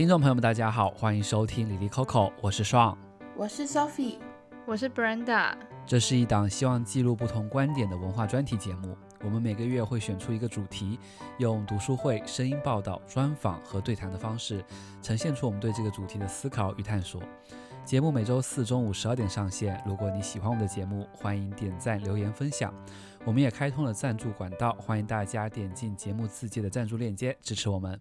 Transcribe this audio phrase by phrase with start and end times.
[0.00, 2.96] 听众朋友们，大家好，欢迎收听李丽 Coco，我是爽，
[3.36, 4.16] 我是 Sophie，
[4.64, 5.52] 我是 Brenda。
[5.84, 8.96] 这是一档希望记录不同观点的文化专题节目。
[9.22, 10.98] 我们每个月会选出一个主题，
[11.36, 14.64] 用读书会、声音报道、专访和对谈的方式，
[15.02, 17.22] 呈现出我们对这个主题的思考与探索。
[17.84, 19.78] 节目每周四中午十二点上线。
[19.84, 22.72] 如果你喜欢我们的节目，欢迎点赞、留言、分享。
[23.26, 28.00] 我们也开通了赞助管道，欢迎大家点进节目自介的赞助链接支持我们。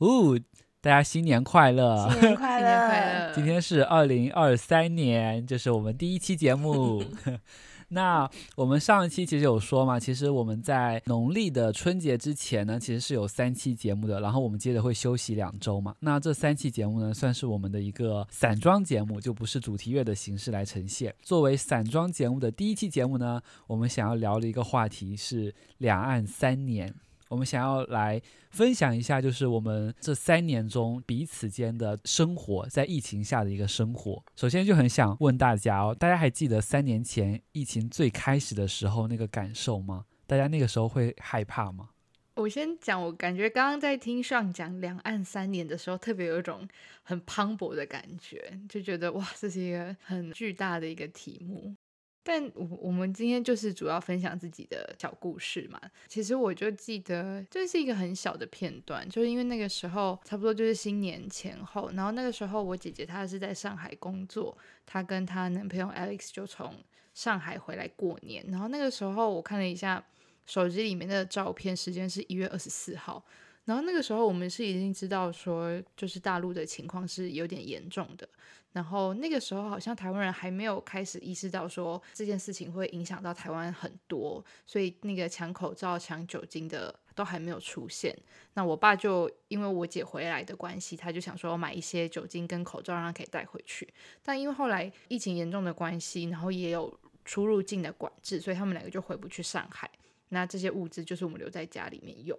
[0.00, 0.38] 呜，
[0.82, 2.10] 大家新年快乐！
[2.10, 3.32] 新年快乐！
[3.32, 7.00] 今天是二零二三年，这是我们第一期节目。
[7.90, 15.94] 那我们上一期其实有说嘛，其实我们在农历的春节之前呢，其实是有三期节目的，然后我们接着会休息两周嘛。
[16.00, 21.14] 那这三期节目呢，算是我们的一个散装节目，就不是主题乐的形式来呈现。
[21.22, 26.92] 作为散装节目的第一期节目呢，我们想要聊的一个话题是两岸三年。
[27.32, 34.22] 我们想要来分享一下，就是我们这三年中彼此间的生活，在疫情下的一个生活。
[34.36, 40.04] 首先就很想问大家哦，大家还记得三年前疫情最开始的时候那个感受吗？
[40.26, 41.88] 大家那个时候会害怕吗？
[42.34, 46.68] 我先讲，我感觉刚刚在听上讲两岸三年的时候，特别有一种
[47.02, 51.74] 很磅礴的感觉，就觉得哇，这是一个很巨大的一个题目。
[52.22, 55.80] 但我我们今天就是主要分享自己的小故事嘛。
[56.06, 64.56] 其实我就记得这是一个很小的片段，就是因为那个时候差不多就是新年前后，然后那个时候我姐姐她是在上海工作，
[64.86, 66.74] 她跟她男朋友 Alex 就从
[67.12, 68.44] 上海回来过年。
[68.48, 70.04] 然后那个时候我看了一下
[70.46, 73.24] 手机里面的照片，时间是一月二十四号。
[73.64, 78.28] 然后那个时候我们是已经知道说，就是大陆的情况是有点严重的。
[78.72, 88.16] 然后那个时候好像台湾人还没有开始意识到说这件事情会影响到台湾很多，所以那个抢口罩、抢酒精的都还没有出现。
[88.54, 93.86] 那我爸就因为我姐回来的关系，他就想说买一些酒精跟口罩让他可以带回去。
[94.22, 99.88] 但因为后来疫情严重的关系，然后也有出入境的管制，所以他们两个就回不去上海。
[100.30, 102.38] 那这些物资就是我们留在家里面用。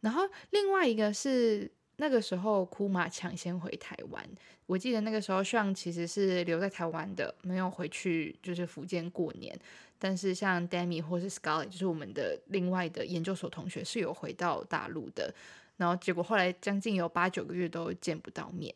[0.00, 1.70] 然后另外一个是。
[1.98, 4.22] 那个时候，库玛抢先回台湾。
[4.66, 9.58] 我记得那个时候，像其实是留在台湾的，没有回去，就是福建过年。
[9.98, 15.34] 但是像 Demi 或是 Scarlet，就是我们的另外的研究所同学，是有回到大陆的。
[15.78, 18.74] 然后结果后来将近有八九个月都见不到面。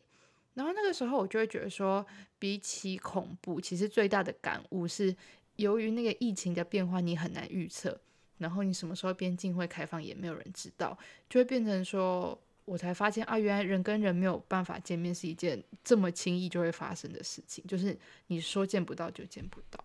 [0.55, 2.03] 然后那个时候，我就会觉得说，
[2.39, 5.15] 比起恐怖，其实最大的感悟是，
[5.57, 8.01] 由于那个疫情的变化，你很难预测。
[8.41, 10.97] 然后你什么时候边境会开放，也没有人知道，
[11.29, 12.37] 就会变成说。
[12.63, 17.97] 我才发现啊，原来人跟人没有办法见面是一件这么轻易就会发生的事情，就是
[18.27, 19.83] 你说见不到就见不到。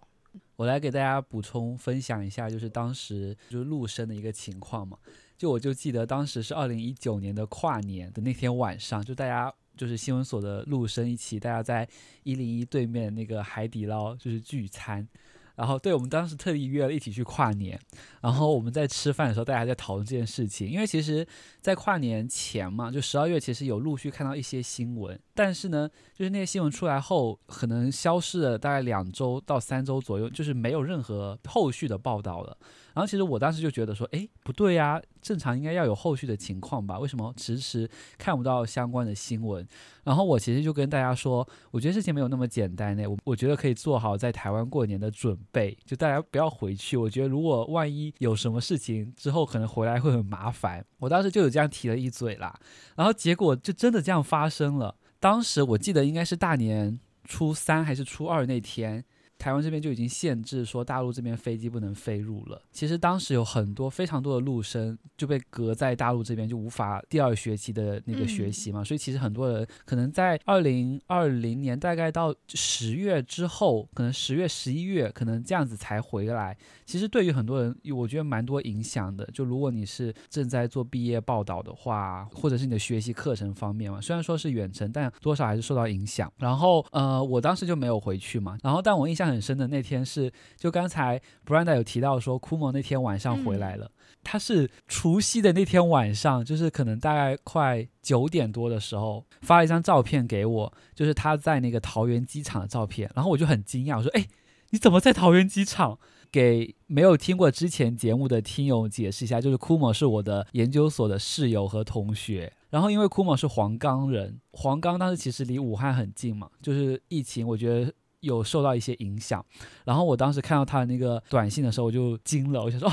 [0.56, 4.96] 我来给大家补充分享一下，就是当时就是陆生的一个情况嘛。
[5.38, 11.88] 就我就记得当时是二零一九年的跨年的那天晚上，就大家就是新闻所的陆生一起，大家在
[12.24, 15.08] 一零一对面那个海底捞就是聚餐。
[15.56, 17.80] 然后，对，我们当时特地约了一起去跨年。
[18.20, 20.68] 然后我们在吃饭的时候，大家在讨论这件事情。
[20.68, 21.26] 因为其实，
[21.60, 25.18] 在跨年前嘛，就十二月，其实有陆续看到一些新闻。
[25.34, 32.56] 但是呢，就是那些新闻出来后，可能消失了大概两周到三周左右，就是没有任何后续的报道了。
[32.96, 36.98] 然后其实我当时就觉得说，诶，不对呀，正常应该要有后续的情况吧？
[36.98, 37.86] 为什么迟迟
[38.16, 39.68] 看不到相关的新闻？
[40.02, 43.06] 然后我其实就跟大家说，我觉得事情没有那么简单呢。
[43.06, 46.96] 我我觉得可以做好在台湾过年的准备，就大家不要回去。
[46.96, 50.82] 我觉得如果万一有什么事情之后，可能回来会很麻烦。
[50.98, 52.58] 我当时就有这样提了一嘴啦，
[52.96, 54.96] 然后结果就真的这样发生了。
[55.20, 59.04] 当时我记得应该是大年初三还是初二那天。
[59.38, 62.60] 台湾这边就已经限制说大陆这边飞机不能飞入了。
[62.72, 68.82] 其实当时有很多非常多的陆生就被隔在大陆这边，就无法第二学期的那个学习嘛。
[68.82, 76.56] 所以其实很多人可能在二零二零年大概到十月之后，可能十月、十一月可能这样子才回来。
[76.86, 79.28] 其实对于很多人，我觉得蛮多影响的。
[79.34, 86.32] 就如果你是正在做毕业报道的话，或者是你的学习课程方面嘛，虽然说是远程，但多少还是受到影响。
[86.38, 88.56] 然后呃，我当时就没有回去嘛。
[88.62, 89.25] 然后但我印象。
[89.26, 93.86] 很深的那天是，就刚才 Brenda 有提到说，Kumo 那天晚上回来了。
[93.86, 93.90] 嗯、
[94.22, 103.10] 他是除夕的那天晚上，就是可能大概快九点多的时候，发了一张照片给我，就是他在那个桃园机场的照片。
[103.14, 104.26] 然后我就很惊讶，我说：“哎，
[104.70, 105.98] 你怎么在桃园机场？”
[106.32, 112.52] 给没有听过之前节目的听友解释一下，就是 Kumo 是我的研究所的室友和同学。
[112.68, 117.92] 然后因为 Kumo 是黄冈人，黄冈当时其实离武汉很近嘛，就是疫情，我觉得。
[118.20, 119.44] 有受到一些影响，
[119.84, 122.90] 然后我当时看到他的那个短信的时候，我就惊了，我想说，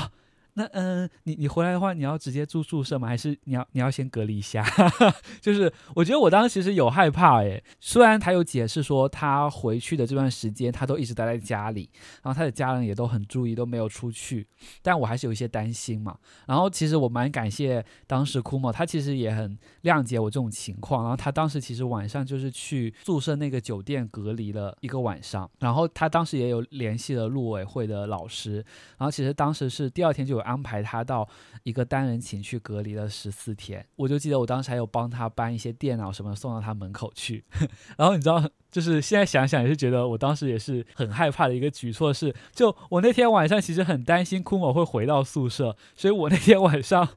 [0.54, 3.08] 那嗯，你你回来的话，你要直接住宿舍吗？
[3.08, 4.64] 还是你要你要先隔离一下？
[5.42, 11.90] 就是我觉得我当时其实有害怕诶，虽然他有解释说他回去的这段时间他都一直待在家里，
[12.22, 14.46] 然后他的家人也都很注意，都没有出去，
[14.80, 16.16] 但我还是有一些担心嘛。
[16.46, 21.02] 然后其实我蛮感谢当时 Kumo，他其实也很谅解我这种情况。
[21.02, 28.56] 然后他当时其实晚上就是去宿舍那个酒店隔离了一个晚上，然后他当时也有联系了陆委会的老师，
[28.98, 31.28] 然后其实当时是第二天就有安排他到
[31.62, 37.42] 一个单人寝去隔离了十四天，我就记得我当时还有帮他搬一些电脑什么送到他门口去，
[37.98, 47.08] 然后你知道，就是现在想想也是觉得我当时也是很害怕的一个举措是，就我那天晚上其实很担心 Kumo 会回到宿舍，所以我那天晚上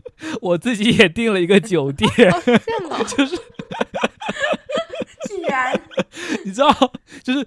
[0.41, 2.09] 我自己也订了一个酒店，
[2.89, 3.37] 哦、 就是。
[5.27, 5.77] 既然
[6.45, 6.69] 你知道，
[7.21, 7.45] 就是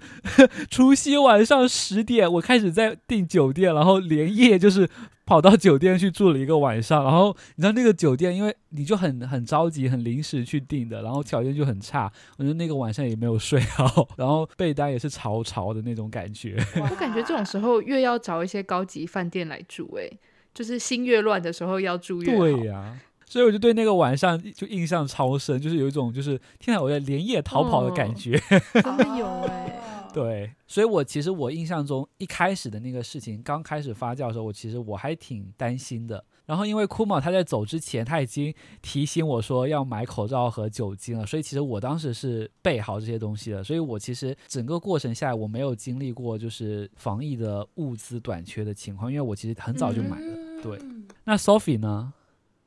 [0.69, 4.87] 除夕晚上十点，我开始在订酒店，然后连夜就是
[5.25, 7.03] 跑到酒店去住了一个晚上。
[7.03, 16.57] 然后你知道那个酒店，因为你就很很着急、很临时去订的，然后条件就很差，我觉得那个晚上也没有睡好，然后被单也是潮潮的那种感觉。
[16.75, 20.09] 我感觉这种时候越要找一些高级饭店来住，哎，
[20.53, 22.37] 就是心越乱的时候要住越好。
[22.39, 22.99] 对呀、啊。
[23.25, 28.37] 所以我就对那个晚上就印象超深，就是有一种就是天哪，我在连夜逃跑的感觉，
[28.83, 29.80] 真的有哎。
[30.13, 36.23] 对，所以我其实我印象中一开始的那个事情刚开始发酵的时候，我其实我还挺担心的。
[36.45, 43.63] 然后因为 Kumo 他在走之前他已经提醒我说要买口罩和酒精了，所以其实我当时是备好这些东西的。
[43.63, 50.61] 所以我其实整个过程下来我没有经历过就是防疫的物资短缺的情况，因为我其实很早就买了。
[50.61, 50.77] 对，
[51.23, 52.13] 那 Sophie 呢？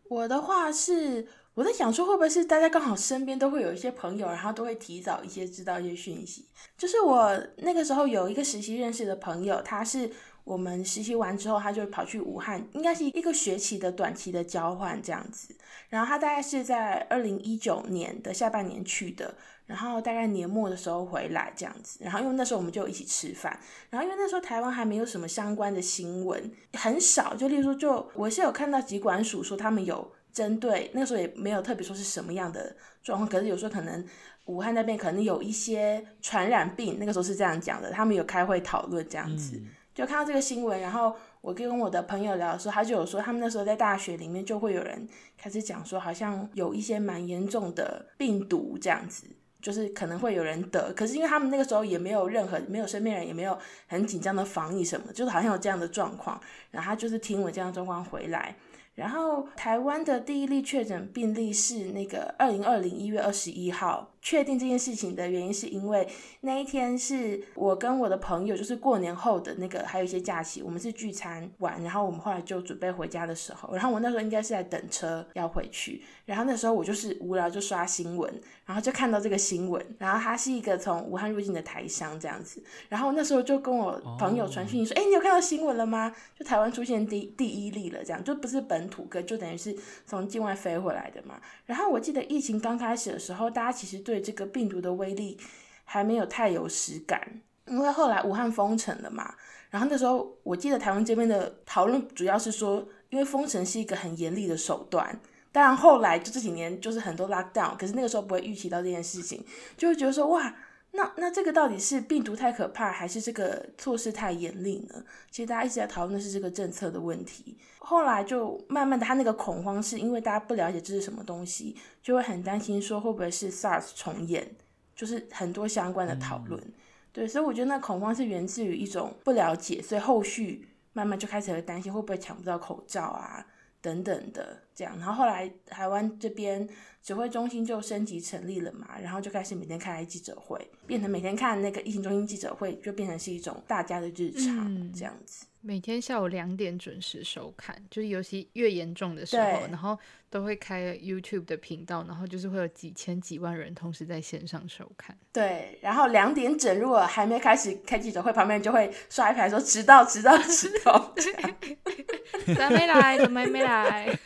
[0.09, 6.47] 我的话是，我在想说，会不会是大家刚好身边都会有一些朋友，然后都会提早一些知道一些讯息。
[6.77, 10.11] 就是我那个时候有一个实习认识的朋友，他是
[10.43, 15.55] 我们实习完之后，他就跑去武汉，应该是一个学期的短期的交换这样子。
[15.89, 19.35] 然后他大概是在二零一九年的下半年去的。
[19.67, 23.59] 然后大概年末的时候回来这样子，然后因为那时候我们就一起吃饭，
[23.89, 34.05] 然后因为那时候台湾还没有什么相关的新闻，很少，就例如说，就我是有看到疾管署说他们有针对，那个时候也没有特别说是什么样的状况，可是有时候可能
[34.45, 39.59] 武汉那边可能有一些传染病，那个时候是这样讲的，他们有开会讨论这样子，
[39.95, 45.09] 就看到这个新闻，然后我跟我的朋友聊的时候，他就有说他们那时候在大学里面就会有人
[45.39, 49.27] 开始讲说，好像有一些蛮严重的病毒这样子。
[49.63, 56.39] 就是可能会有人得，可是因为他们那个时候也没有任何没有身边人，也没有很紧张的防疫什么，就是好像有这样的状况，
[56.71, 58.55] 然后他就是听我这样的状况回来。
[58.95, 64.14] 然后台湾的第一例确诊病例是那个二零二零一月二十一号。
[64.25, 66.09] 确定这件事情的原因是因为
[66.41, 86.11] 那一天是我跟我的朋友，就是过年后的那个还有一些假期，我们是聚餐完，然后我们后来就准备回家的时候，然后我那时候应该是在等车要回去，然后那时候我就是无聊就刷新闻，然后就看到这个新闻，然后他是一个从武汉入境的台商这样子，然后那时候就跟我朋友传讯息说，哎、oh.，你有看到新闻了吗？
[86.35, 91.39] 就台湾出现第第一例了，这样就不是本土个，就等于是从境外飞回来的嘛。
[91.67, 95.37] 然后我记得疫情刚开始的时候，大家其实对对这个病毒的威力
[95.85, 97.21] 还没有太有实感，
[97.67, 99.35] 因为后来武汉封城了嘛。
[99.71, 105.21] 然后那时候我记得台湾这边的讨论主要是说，因为封城是一个很严厉的手段。
[105.51, 109.45] 当然后来就这几年就是很多 lockdown，可是那个时候不会预期到这件事情，
[109.77, 110.55] 就会觉得说哇，
[110.97, 115.05] 那那这个到底是病毒太可怕，还是这个措施太严厉呢？
[115.31, 117.59] 其实大家一直在讨论的是这个政策的问题。
[117.79, 124.49] 后来就慢慢的，他那个恐慌是因为大家不了解这是什么东西，就会很担心说会不会是 SARS 重演，
[124.95, 126.61] 就是很多相关的讨论。
[126.61, 126.73] 嗯、
[127.13, 133.45] 对，所以我觉得那恐慌是源自于一种不了解，所以后续慢慢就开始会担心会不会抢不到口罩啊
[133.85, 134.97] 等等的这样。
[134.99, 136.67] 然后后来台湾这边
[137.03, 145.45] 指挥中心就升级成立了嘛，然后就开始每天开记者会，变成每天看那个疫情中心记者会，就变成是一种大家的日常、嗯、这样子。
[145.61, 149.99] 每天下午两点准时收看，就是尤其越严重的时候，然后
[150.35, 155.17] 都会开 YouTube 的频道，然后就是会有几千几万人同时在线上收看。
[155.33, 161.15] 对，然后两点整，如果还没开始开记者会，旁边人就会刷一排说迟到，迟到，迟到，
[162.47, 163.17] 怎么没来？
[163.17, 164.19] 怎么还没来？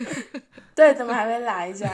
[0.79, 1.73] 对，怎么还没来？
[1.73, 1.93] 这样，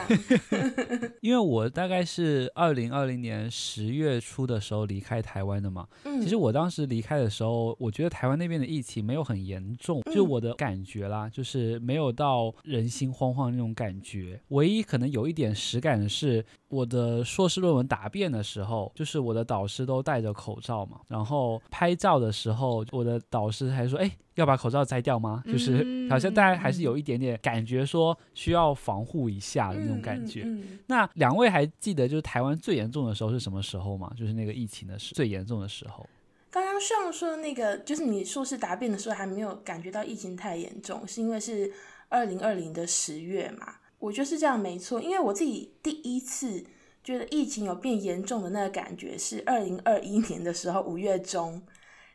[1.21, 5.87] 因为我大概是二零二零年十月初的时候离开台湾的嘛。
[6.03, 14.39] 嗯，其实我当时离开的时候，我觉得台湾那边的疫情没有很严重，就我的感觉啦，就是没有到人心惶惶那种感觉。
[14.49, 30.45] 唯一可能有一点实感的是，我的硕士论文答辩的时候，就是我的导师都戴着口罩嘛，然后拍照的时候，我的导师还说：“哎，要把口罩摘掉吗？”就是 好像大家还是有一点点感觉说需要防护一下的那种感觉。
[30.87, 34.11] 那两位还记得就是台湾最严重的时候是什么时候吗？
[34.17, 36.05] 就是那个疫情的时最严重的时候。
[36.51, 41.71] 刚刚上说的那个，就是你硕士答辩的时候还没有感觉到疫情太严重，是因为是
[42.09, 43.75] 二零二零的十月嘛？
[43.99, 46.63] 我觉得是这样没错，因为我自己第一次
[47.03, 51.61] 觉得疫情有变严重的那个感觉是二零二一年的时候五月中，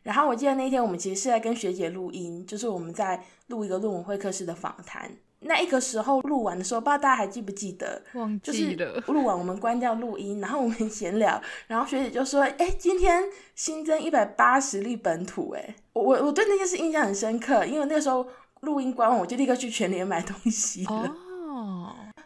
[0.03, 5.11] 然后我记得那一天我们其实是在跟学姐录音，就是我们在录一个论文会客室的访谈。
[5.43, 7.99] 那一个时候录完的时候，不知道大家还记不记得？
[8.13, 8.93] 忘记了。
[8.93, 13.23] 就是录完我们关掉录音，然后我们闲聊，然后学姐就说：“哎，今天
[13.55, 18.27] 新增一百八十例本土。”哎，我我我对那件事印象很深刻，因为那个时候
[18.59, 20.91] 录音关完，我就立刻去全联买东西了。
[20.91, 21.15] 哦，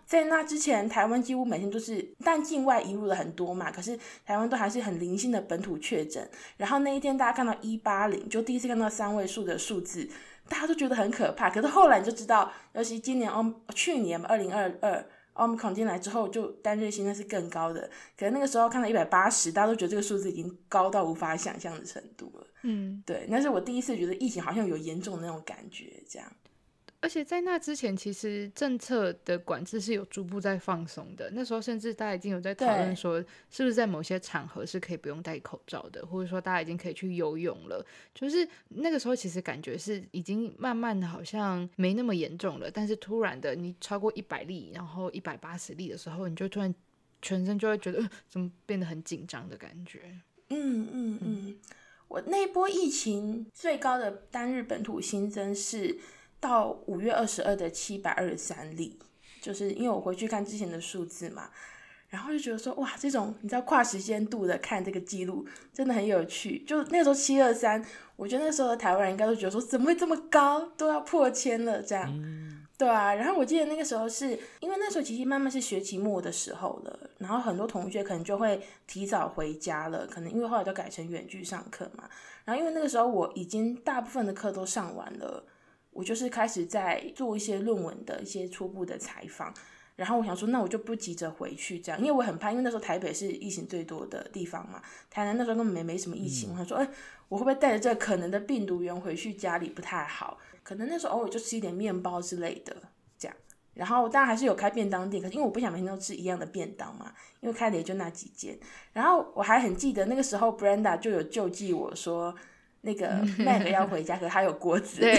[0.05, 6.29] 在那之前，台湾几乎每天都是，但境外移入的很多嘛，可是台湾都还是很零星的本土确诊。
[6.57, 10.07] 然后那一天大家看到一八零，就第一次看到三位数的数字。
[10.47, 15.03] 大家都觉得很可怕，可是后来你就知道，尤其今年奥去年二零二二
[15.33, 17.89] 奥密克戎进来之后，就单日新增是更高的。
[18.15, 22.45] 可是那个时候看到一百八十，大家都觉得这个数字已经高到无法想象的程度了。
[22.61, 26.31] 嗯，对，那是我第一次觉得疫情好像有严重的那种感觉，这样。
[27.05, 31.29] 而且在那之前，其实政策的管制是有逐步在放松的。
[31.33, 37.85] 那时候甚至大家已经有在讨论说，是不是在某些场合是可以不用戴口罩的，或者说大家已经可以去游泳了。
[38.15, 42.71] 就是那个时候，其实感觉是已经慢慢的好像没那么严重了。
[42.71, 46.73] 但是突然的，你超过一百例，然后一百八十例的时候，你就突然
[47.21, 49.99] 全身就会觉得，呃，怎么变得很紧张的感觉。
[50.49, 51.59] 嗯嗯嗯，
[52.07, 55.99] 我那一波疫情最高的单日本土新增是。
[56.45, 58.99] 到五月二十二的七百二十三例，
[59.41, 61.49] 就是因为我回去看之前的数字嘛，
[62.09, 66.59] 然后就觉得说哇，这种你知道跨时间度的看这个记录真的很有趣。
[66.59, 67.83] 就那时候七二三，
[68.15, 73.15] 我觉得那时候的台湾人应该都觉得说怎么会这么高，都要破千了这样，嗯、对啊。
[73.15, 82.07] 然后我记得那个时候是因为那时候其实慢慢是学期末的时候了，然后很多同学可能就会提早回家了，可能因为后来都改成远距上课嘛。
[82.45, 85.43] 然后因为那个时候我已经大部分的课都上完了。
[85.95, 89.53] 我就是开始在做一些论文的一些初步的采访，
[89.95, 96.87] 然后我想说，那我就不急着回去这样，因为我很怕，因为那时候台北是疫情最多的地方嘛，台南那时候根本没没什么疫情，嗯、我想说，哎，
[97.29, 100.37] 我会不会带着这可能的病毒源回去家里不太好？
[100.63, 102.75] 可能那时候偶尔就吃一点面包之类的
[103.17, 103.37] 这样，
[103.73, 108.59] 然后当然还是有开便当店，可是因为我不想每天都吃一样的便当嘛，因为开的也就那几间，
[108.91, 112.35] 然后我还很记得那个时候，Brenda 就有救济我说。
[112.81, 113.07] 那个
[113.41, 115.01] Meg 要回家，可是他有锅子。
[115.01, 115.15] 对，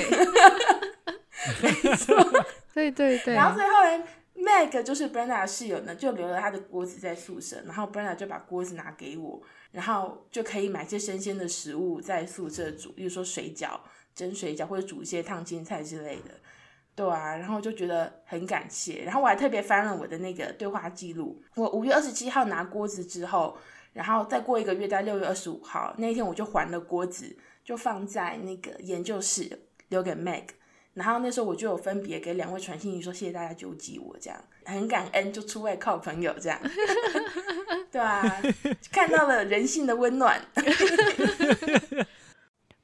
[1.63, 3.35] 没错，对对对。
[3.35, 3.99] 然后所以后来
[4.35, 9.41] Meg 就是 Brenda 的室友呢，就留了他的锅子在宿舍，然后 Brenda 就把锅子拿给我，
[9.73, 13.79] 然后就可以买些生鲜的食物在宿舍煮，比如说水饺、
[14.15, 16.31] 蒸水饺或者煮一些烫青菜之类的。
[16.95, 19.03] 对啊，然后就觉得很感谢。
[19.05, 23.59] 然后我还特别翻了我的那个对话记录，我五月二十七号拿锅子之后，
[23.93, 27.37] 然后再过一个月，在六月二十五号那一天，我就还了锅子。
[27.67, 30.45] 就放在那个研究室留给 Meg，
[30.97, 36.59] 然后那时候我就有分别给两位传信说，谢谢大家救济我，这样很感恩，就出外靠朋友这样，
[37.93, 38.43] 对啊，
[38.91, 40.41] 看到了人性的温暖。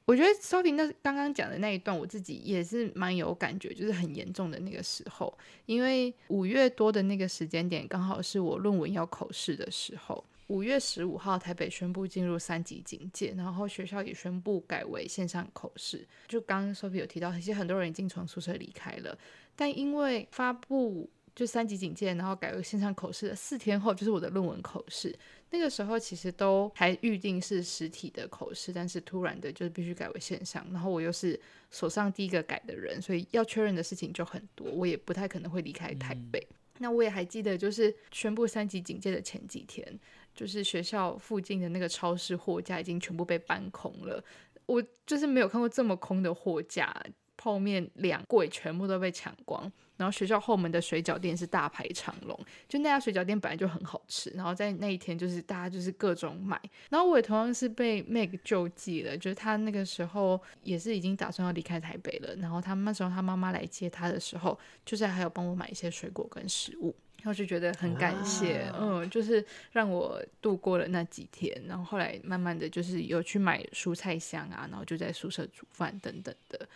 [0.05, 10.23] 我觉得 Sophie 那刚刚讲的那一段，我自己也是蛮有感觉，就是很严重的那个时候，因为五月多的那个时间点，刚好是我论文要口试的时候。
[10.53, 16.07] 五月十五号，台北宣布进入三级警戒，然后学校也宣布改为线上口试。
[16.27, 19.17] 就刚刚 Sophie 有提到，其实很多人已经从宿舍离开了，
[19.55, 25.17] 但因为发布就三级警戒，然后改为线上口试的四天后，就是我的论文口试。
[25.49, 31.39] 那个时候其实都还预定是实体的口试，但是突然的就是必须改为线上，然后我又是
[31.71, 36.39] 手上第一个改的人，所以要确认的事情就很多，我也不太可能会离开台北。
[36.47, 39.99] 嗯、那我也还记得，就是宣布三级警戒的前几天。
[40.35, 44.23] 就是学校附近的那个超市货架已经全部被搬空了，
[44.65, 46.91] 我就是没有看过这么空的货架，
[47.37, 56.59] 泡面两柜全部都被抢光，然后学校后门的水饺店是大排长龙，就那家水饺店本来就很好吃，然后在那一天就是大家就是各种买，
[56.89, 66.95] 然后我也同样是被 Meg 救济了，就是他那个时候也是已经打算要离开台北了，然后他那时候他妈妈来接他的时候，就是还有帮我买一些水果跟食物。
[67.21, 71.57] 然后就觉得很感谢，哇嗯，就是让我度过了那几天。
[71.65, 76.67] 然后后来慢慢的就是有去买蔬菜箱啊，然后就在宿舍煮饭等等的。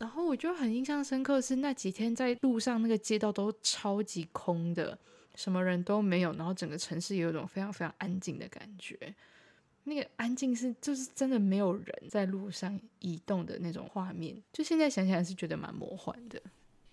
[0.00, 4.98] 然后我就很印象深刻是那几天在路上那个街道都超级空的，
[5.34, 8.98] 什么人都没有，然后整个城市有一种非常非常安静的感觉。
[9.84, 16.40] 那个安静是就是真的没有人在路上移动的那种画面，就现在想起来是觉得蛮魔幻的。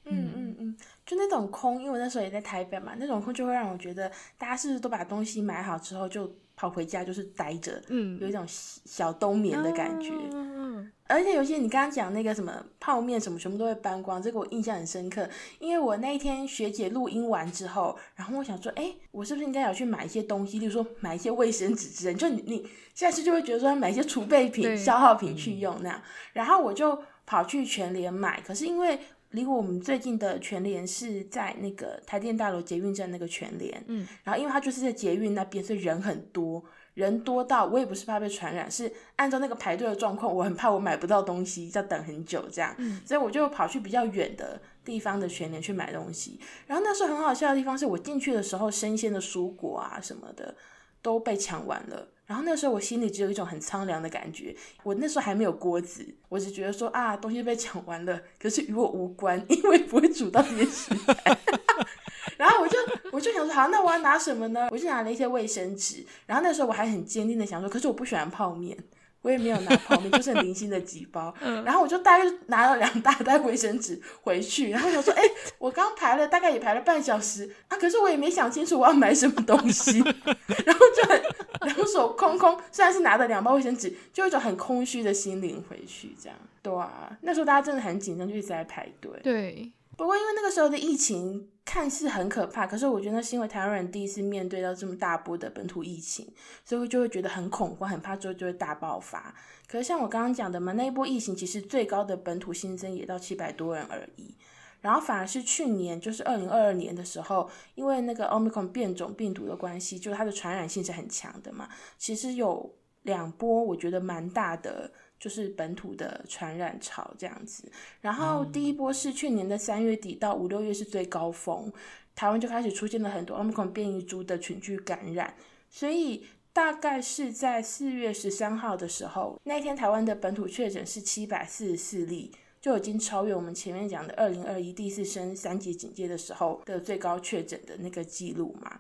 [0.04, 10.12] 嗯嗯嗯，就那种空，因为我那时候也在台北嘛，那种空就会让我觉得大家是不是都把东西买好之后就跑回家就是待着，嗯，有一种小冬眠的感觉。
[10.34, 26.02] 嗯嗯，而且有些你刚刚讲那个什么泡面什么全部都会搬光，这个我印象很深刻，因为我那一天学姐录音完之后，然后我想说，哎，我是不是应该要去买一些东西，例如说买一些卫生纸之类，就你你下次就会觉得说买一些储备品、消耗品去用那样，
[26.34, 29.00] 然后我就跑去全联买，可是因为。
[29.32, 46.40] 离我们最近的全联是在那个台电大楼捷运站那个全联，嗯，然后因为它就是在捷运那边，所以人很多，人多到我也不是怕被传染，是按照那个排队的状况，我很怕我买不到东西，要等很久这样，嗯，所以我就跑去比较远的地方的全联去买东西。
[46.66, 50.56] 然后那时候很好笑的地方是我进去的时候，生鲜的蔬果啊什么的
[51.02, 52.08] 都被抢完了。
[52.26, 61.38] 然后那时候我心里只有一种很苍凉的感觉，我那时候还没有锅子，我只觉得说啊，东西被抢完了，可是与我无关，因为不会煮到这些食材。
[62.36, 62.78] 然后我就
[63.14, 64.68] 我就想说，好，那我要拿什么呢？
[64.72, 66.06] 我就拿了一些卫生纸。
[66.26, 68.78] 然后那时候我还很坚定的想说，可是我不喜欢泡面。
[69.22, 71.34] 我也没有拿泡面，就是很零星的几包，
[71.66, 80.00] 然后我就大概拿了两大袋卫生纸回去，然后想说，哎、欸， 我刚排了大概也排了半小时啊，可是我也没想清楚我要买什么东西，
[80.66, 81.22] 然后就很
[81.62, 89.72] 两手空空，虽然是拿了两包卫生纸，就有一种很空虚的心灵回去，这样，对啊，那时候大家真的很紧张，就一直在排队，对。
[89.98, 96.32] 不过，因为那个时候的疫情看似很可怕，可是我觉得那是因为台湾人第一次面对到这么大波的本土疫情，
[96.64, 99.34] 所以就会觉得很恐慌，很怕之后就会大爆发。
[99.68, 104.36] 可是像我刚刚讲的嘛，那一波疫情其实最高的本土新增也到七百多人而已，
[104.82, 114.92] 然后反而是去年，就是二零二二年的时候，因为那个 Omicron 变种病毒的关系，就它的传染性是很强的嘛，其实有两波，我觉得蛮大的。
[115.20, 117.72] 就是本土的传染潮这样子，
[118.02, 121.72] 然后第一波是去年的三月底到五六月是最高峰，
[122.16, 125.34] 台湾就开始出现了很多 Omicron 变异株的群聚感染，
[125.70, 138.80] 所以大概是在四月十三号的时候，那天台湾的本土确诊是七百四十四例，就已经超越我们前面讲的二零二一第一次升三级警戒的时候的最高确诊的那个记录嘛。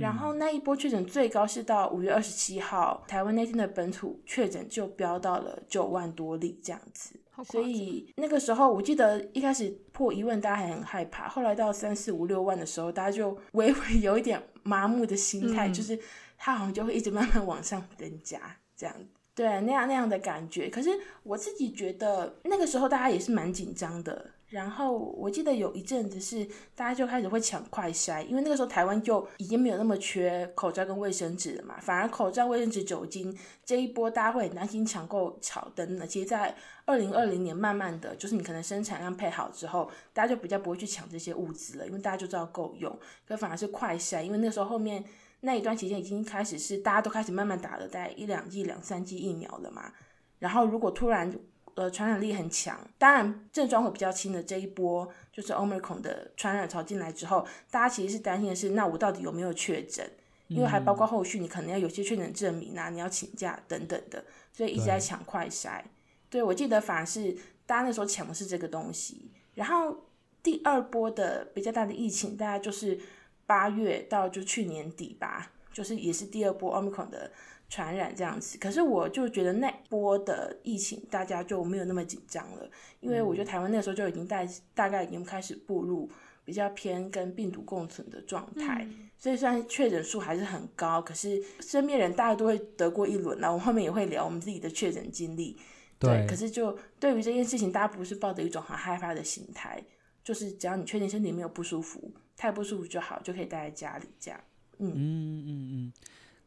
[0.00, 7.14] 然后那一波确诊最高是到五月二十七号，台湾那天的本土确诊就飙到了九万多例这样子，
[7.44, 15.98] 所以那个时候我记得一开始破一万大家还很害怕，后来到三四五六万的时候，大家就 微微有一点麻木的心态，嗯、就是
[16.36, 18.40] 它好像就会一直慢慢往上增加
[18.76, 18.94] 这样，
[19.34, 20.68] 对，那样那样的感觉。
[20.68, 20.90] 可是
[21.22, 24.32] 我自己觉得那个时候大家也是蛮紧张的。
[24.48, 26.42] 然后我记得有一阵子是
[26.74, 36.06] 大家就开始会抢快筛，因为那个时候台湾就已经没有那么缺口罩跟卫生纸了嘛，反而口罩、卫生纸、酒精这一波大家会很担心抢购潮灯呢。
[36.06, 36.56] 其实，在
[36.86, 42.98] 二零二零年慢慢的就是你可能生产量配好之后，大家就比较不会去抢这些物资了，因为大家就知道够用。
[43.26, 45.04] 可反而是快筛，因为那时候后面
[45.40, 49.92] 那一段期间已经开始是大家都开始慢慢打了大概一两剂、两三剂疫苗了嘛。
[50.38, 51.30] 然后如果突然
[51.78, 60.04] 呃，传染力很强，当然症状会比较轻的这一波，就是 Omicron 的传染潮进来之后，大家其实是担心的是，那我到底有没有确诊？
[60.48, 65.80] 因为还包括后续你可能要有些确诊证明啊，你要请假等等的，所以一直在抢快筛。
[66.28, 67.32] 对，对我记得反而是
[67.64, 69.96] 大家那时候抢的是这个东西，然后
[70.42, 72.98] 第二波的比较大的疫情，大概就是
[73.46, 77.30] 八月到就去年底吧，就是也是第二波 Omicron 的。
[77.68, 86.10] 传染这样子，可是我就觉得那波的疫情大家就没有那么紧张了，因为我觉得台湾那时候就已经大大概已经开始步入
[86.46, 95.54] 比较偏跟病毒共存的状态，嗯、所以虽然确诊数还是很高，可是身边人大家都会得过一轮，那我后面也会聊我们自己的确诊经历，
[95.98, 99.84] 对，对，可是就对于这件事情，大家不是抱着一种很害怕的心态，
[100.24, 104.40] 就是只要你确定身体没有不舒服，太不舒服就好，就可以待在家里这样，
[104.78, 104.90] 嗯。
[104.94, 105.92] 嗯嗯嗯。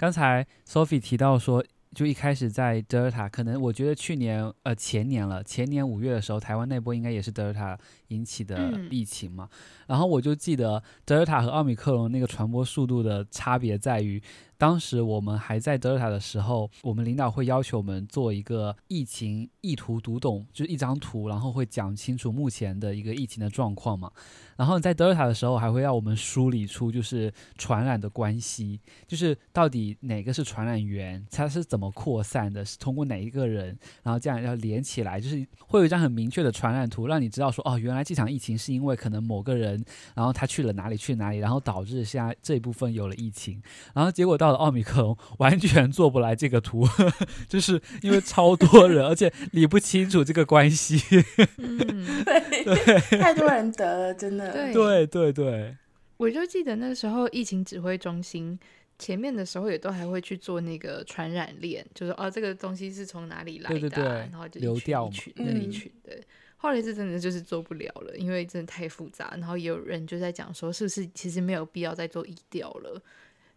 [0.02, 7.78] 刚才 Sophie 提到说，就一开始在 Delta，可能我觉得去年呃前年了，前年五月的时候，台湾那波应该也是 Delta
[8.12, 9.50] 引起的疫情嘛。
[9.52, 14.22] 嗯、然后我就记得 Delta 和奥密克戎那个传播速度的差别在于
[14.58, 24.12] 当时我们还在德尔塔的时候，我们领导会要求我们做一个疫情意图读懂，就是一张图，然后会讲清楚目前的一个疫情的状况嘛。
[24.56, 39.84] 然后在德尔塔的时候，还会要我们梳理出就是传染的关系，就是到底哪个是传染源，它是怎么扩散的，是通过哪一个人，然后这样要连起来，就是会有一张很明确的传染图，让你知道说哦，原来这场疫情是因为可能某个人，
[40.16, 43.62] 然后他去了哪里去哪里，然后导致现在这一部分有了疫情。
[43.94, 51.00] 然后结果到了奥密克戎，完全做不来这个图，呵 呵就是因为超多人，而且理不清楚这个关系。
[51.58, 54.52] 嗯，对， 太多人得了，真的。
[54.52, 55.78] 对对对对，
[56.18, 58.60] 我就记得那时候疫情指挥中心
[59.00, 66.18] 前面的时候也都还会去做那个传染链，就是哦这个东西是从哪里来的，啊，对对对，然后就流掉一群的一群的。
[66.62, 69.32] 后来是真的就是做不了了，因为真的太复杂。
[69.32, 73.02] 然后也有人就在讲说，是不是其实没有必要再做移调了，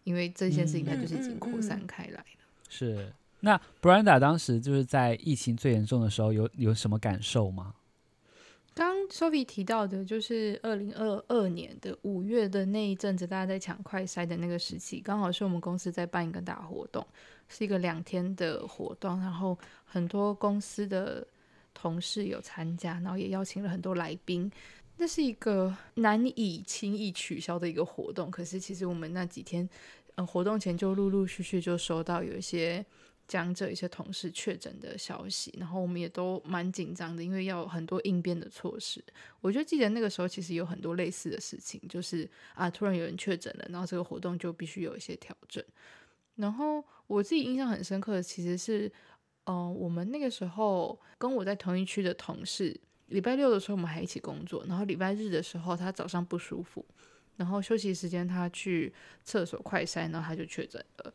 [0.05, 2.19] 因为这件事情它就是已经扩散开来了。
[2.19, 7.75] 嗯嗯嗯嗯是，那 Brenda 当时就是在疫情最严重的时候有有什么感受吗？
[8.73, 17.07] 刚 Sophie 提到的，就是二零二二年的五月的那一阵子，大家在抢快筛的那个时期，刚好是我们公司在办一个大活动，
[17.49, 21.25] 是一个两天的活动，然后很多公司的
[21.75, 24.51] 同事有参加，然后也邀请了很多来宾。
[24.97, 29.69] 那是一个难以轻易取消的一个活动，可是其实我们那几天，
[30.15, 32.87] 呃，活动前就陆陆续续就收到有一些。
[33.27, 39.03] 讲者一些同事确诊的消息，然后我们也都蛮紧张的，因为要很多应变的措施。
[39.41, 45.65] 我就记得那个时候其实有很多类似的事情，就是啊，突然有人确诊了，然后这个活动就必须有一些调整。
[46.37, 48.93] 然后我自己印象很深刻的其实是，
[49.45, 52.79] 嗯、呃，我们那个时候跟我在同一区的同事，
[53.09, 56.85] 礼拜六的时候我们还一起工作，然后礼拜日的时候他早上不舒服。
[57.37, 58.93] 然后休息时间，他去
[59.25, 61.13] 厕所快筛，然后他就确诊了。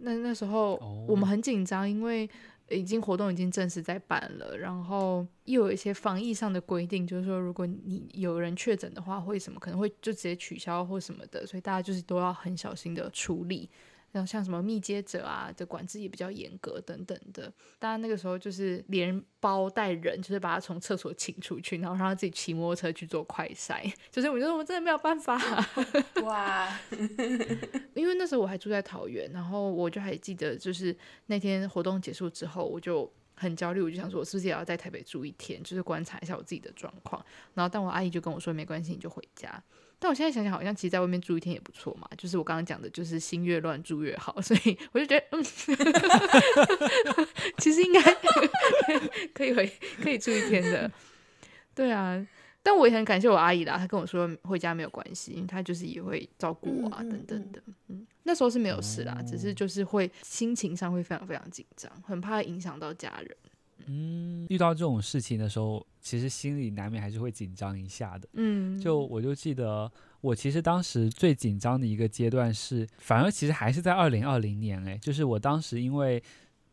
[0.00, 0.76] 那那时候
[1.08, 2.28] 我们很紧张，因为
[2.68, 13.70] 已经活动已经正式在办了，然后又有一些防疫上的规定，就是说如果你有人确诊的话，会什么可能会就直接取消或什么的，所以大家就是都要很小心的处理。
[14.12, 23.90] 然后像什么密接者啊的管制也比较严格等等的，当然那个时候就是连包带人，就是把他从厕所请出去，然后让他自己骑摩托车去做快筛。
[24.10, 25.40] 就是我觉得我们真的没有办法。
[26.24, 26.78] 哇！
[27.94, 30.94] 因为那时候我还住在桃园，然后我就还记得，就是
[31.26, 37.24] 那天活动结束之后，我就很焦虑，我就想说，我是不是也要在台北住一天，就是观察一下我自己的状况。
[37.54, 39.62] 然后但我阿姨就跟我说，没关系，你就回家。
[40.02, 42.08] 但我现在想想，好像其实在外面住一天也不错嘛。
[42.18, 45.44] 就是我刚刚讲的，就是心越乱住越好， 所以我就觉得，嗯，
[47.58, 48.02] 其实应该
[49.32, 50.90] 可以回，可以住一天的。
[51.72, 52.20] 对啊，
[52.64, 57.62] 但我也很感谢我阿姨啦，她跟我说回家没有关系，因为她就是也会照顾我啊，等等的。
[57.86, 63.36] 嗯，那时候是没有事啦，只是就是会心情上会非常非常紧张，很怕影响到家人。
[63.86, 68.28] 嗯，遇到这种事情的时候，其实心里难免还是会紧张一下的。
[68.34, 69.90] 嗯，就我就记得，
[70.20, 76.22] 我其实当时最紧张的一个阶段是，反而其实还是在二零二零年，哎，就是我当时因为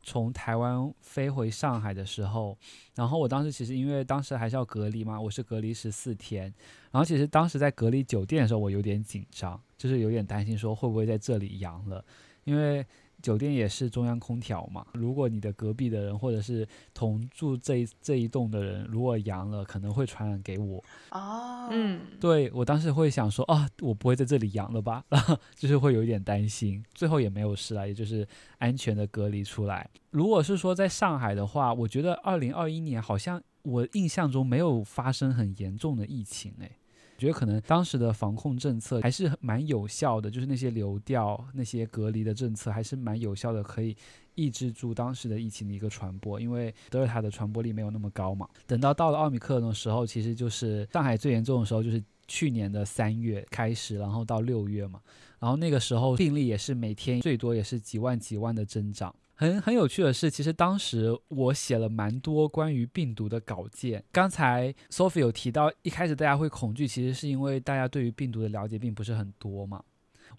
[0.04, 2.58] 从台湾飞回上海的时候，
[2.95, 6.43] 然后我当时其实因为当时还是要隔离嘛，我是隔离十四天，
[6.91, 12.04] 然后其实当时在隔离酒店的时候，我有点紧张，就是有点担心说会不会在这里阳了，
[12.43, 12.86] 因为。
[13.21, 20.84] 酒店也是中央空调嘛，如果你的隔壁的人或者是同住这一这一栋的人如果阳了，可能会传染给我。
[21.12, 25.03] 哦，嗯，对，我当时会想说啊，我不会在这里阳了吧？
[25.10, 28.27] 然后就是会有一点担心，最后也没有事啊，也就是
[28.58, 29.89] 安全的隔离出来。
[30.12, 36.71] 如果是说在上海的话，我觉得二零二一年好像我印象中没有发生很严重的疫情诶。
[36.71, 36.79] 我
[37.19, 43.95] 觉得可能当时的防控政策还是蛮有效的，就是那些流调、那些隔离的政策还是蛮有效的，可以
[44.36, 46.39] 抑制住当时的疫情的一个传播。
[46.39, 48.47] 因为德尔塔的传播力没有那么高嘛。
[48.65, 54.99] 等到到了奥密克戎的时候，其实就是上海最严重的时候，就是去年的三月开始，然后到六月嘛。
[55.39, 59.13] 然后那个时候病例也是每天最多也是几万几万的增长。
[59.39, 64.04] 很很有趣的是，其实当时我写了蛮多关于病毒的稿件。
[64.12, 69.82] 刚才 Sophie 有提到，一开始大家会恐惧，其实是因为大家对于病毒的了解并不是很多嘛。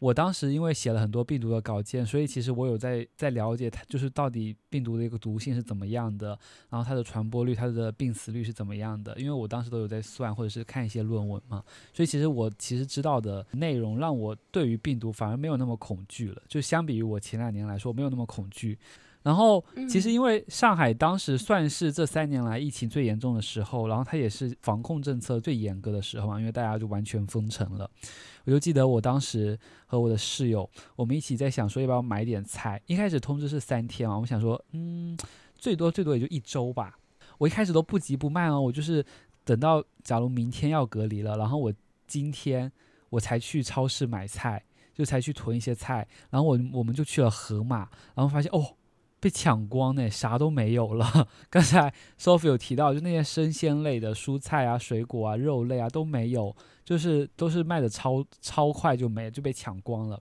[0.01, 6.37] 我当时因为写了很多病毒的稿件，所以其实我有在在了解它，就是到底病毒的一个毒性是怎么样的，
[6.71, 9.15] 然后它的传播率、它的病死率是怎么样的。
[9.21, 16.43] 因为我当时都有在算或者是看一些论文嘛，所以其实我其实知道的内容让我对于病毒反而没有那么恐惧了。
[16.49, 18.79] 就相比于我前两年来说，没有那么恐惧。
[19.23, 27.91] 然后其实因为上海当时算是这三年来疫情最严重的时候，然后它也是防控政策最严格的时候嘛，因为大家就完全封城了。
[28.45, 32.81] 我就记得我当时和我的室友，我们一起在想说要不要买点菜。
[32.87, 35.15] 一开始通知是三天嘛，我们想说，嗯，
[35.55, 36.99] 最多最多也就一周吧。
[37.37, 39.05] 我一开始都不急不慢哦，我就是
[39.45, 41.71] 等到假如明天要隔离了，然后我
[42.07, 42.73] 今天
[43.11, 47.81] 我才去超市买菜，就才去囤一些菜，然后我我们就去了盒马，
[48.15, 48.77] 然后发现哦。
[49.21, 51.29] 被抢光呢，啥都没有了。
[51.51, 56.55] 刚才 Sophie 有提到，就那些生鲜类的蔬菜啊、水果啊、肉类啊都没有，
[56.85, 60.21] 就是都是卖的超超快就没就被抢光了。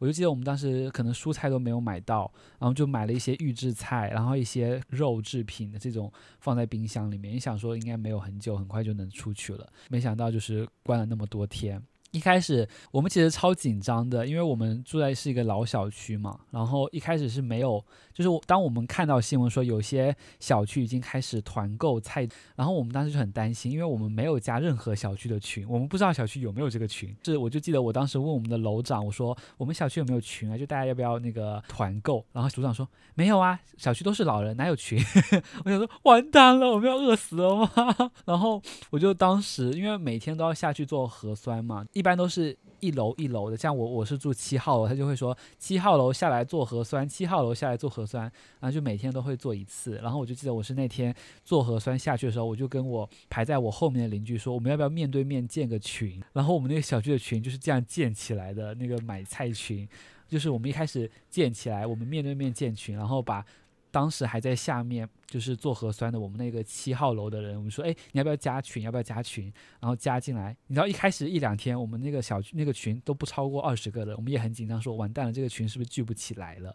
[0.00, 6.10] 我就记得我们当时可能蔬菜都没有买到，然后就买了一些预制菜，然后一些肉制品的这种
[6.40, 11.80] 放在冰箱里面，你想说应该没有很久，很快就能出去了，没想到就是关了那么多天。
[12.12, 27.14] 一开始我们其实超紧张的，因为我们住在是一个老小区嘛，然后一开始是没有，就是当我们看到新闻说有些小区已经开始团购菜，然后我们当时就很担心，因为我们没有加任何小区的群，我们不知道小区有没有这个群。
[27.24, 30.58] 是我就记得我当时问我们的楼长，我说我们小区有没有群啊？
[30.58, 32.24] 就大家要不要那个团购？
[32.32, 34.98] 然后组长说没有啊，小区都是老人，哪有群？
[35.64, 37.70] 我想说完蛋了，我们要饿死了吗？
[38.26, 41.86] 然后我就当时因为每天都要下去做核酸嘛。
[42.00, 48.22] 一般都是一楼一楼的，像我我是住七号楼，他就会说七号楼下来做核酸，七号楼下来做核酸，
[48.58, 49.96] 然后就每天都会做一次。
[50.02, 56.18] 然后我就记得我是那天做核酸下去的时候，我就跟我排在我后面的邻居说，我们要不要面对面建个群？
[56.32, 59.86] 然后我们那个小区的群就是这样建起来的，那个买菜群，
[60.26, 63.44] 就是我们一开始建起来，我们面对面建群，然后把。
[63.92, 68.82] 当时还在下面，就是做核酸的，我们那个七号楼的人，我们说，哎，你要不要加群？
[68.82, 69.44] 要不要加群？
[69.78, 70.56] 然后加进来。
[70.66, 76.74] 你知道一开始一两天，我们那个小区那个群都不超过二十个人，我们也很紧张，说完蛋了，这个群是不是聚不起来了？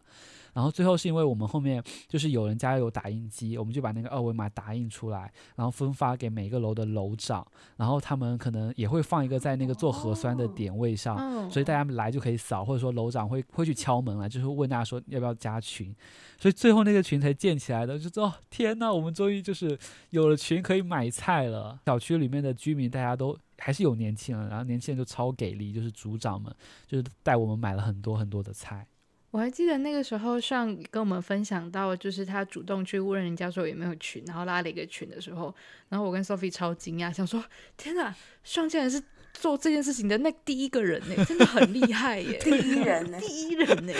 [0.53, 15.93] 然后最后是因为我们后面就是有人家有打印机，我们就把那个二维码打印出来，然后分发给每个楼的楼长，然后他们可能也会放一个在那个做核酸的点位上，哦、所以大家来就可以扫，或者说楼长会会去敲门来，就是问大家说要不要加群，
[16.39, 19.77] 所以最后那个群才建起来的，就说哦天呐，我们终于就是
[20.11, 21.77] 有了群可以买菜了。
[21.85, 26.49] 小区里面的居民大家都还是有年轻人，然后年轻人就超给力，就是组长们
[26.87, 28.87] 就是带我们买了很多很多的菜。
[29.31, 35.53] 我还记得那个时候，上跟我们分享到，就是他主动去问人家说有没有群，然后拉了一个群的时候，
[35.89, 37.43] 然后我跟 Sophie 超惊讶，想说
[37.75, 38.15] 天哪，
[38.45, 39.03] 上竟然是
[39.39, 43.93] 做这件事情的那第一个人呢，真的很厉害耶， 第一人呢， 第一人呢。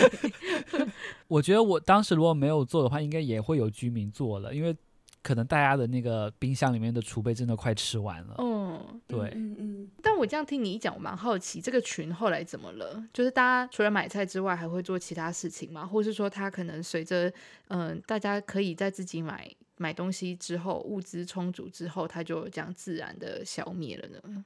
[1.28, 4.76] 我觉得我当时如果没有做的话，应该也会有居民做了，因为。
[5.22, 8.36] 可能大家的那个冰箱里面的储备真的快吃完了。
[8.38, 9.28] 嗯，对。
[9.34, 9.90] 嗯嗯。
[10.00, 13.02] 但我这样听你一讲，我蛮好奇，这个群后来怎么了？
[13.12, 15.84] 就是大家除了买菜之外，还会做其他事情吗？
[15.84, 17.32] 或是说，他可能随着
[17.66, 24.44] 嗯，大家可以在自己买买东西之后，物资充足之后，他就这样自然的消灭了呢？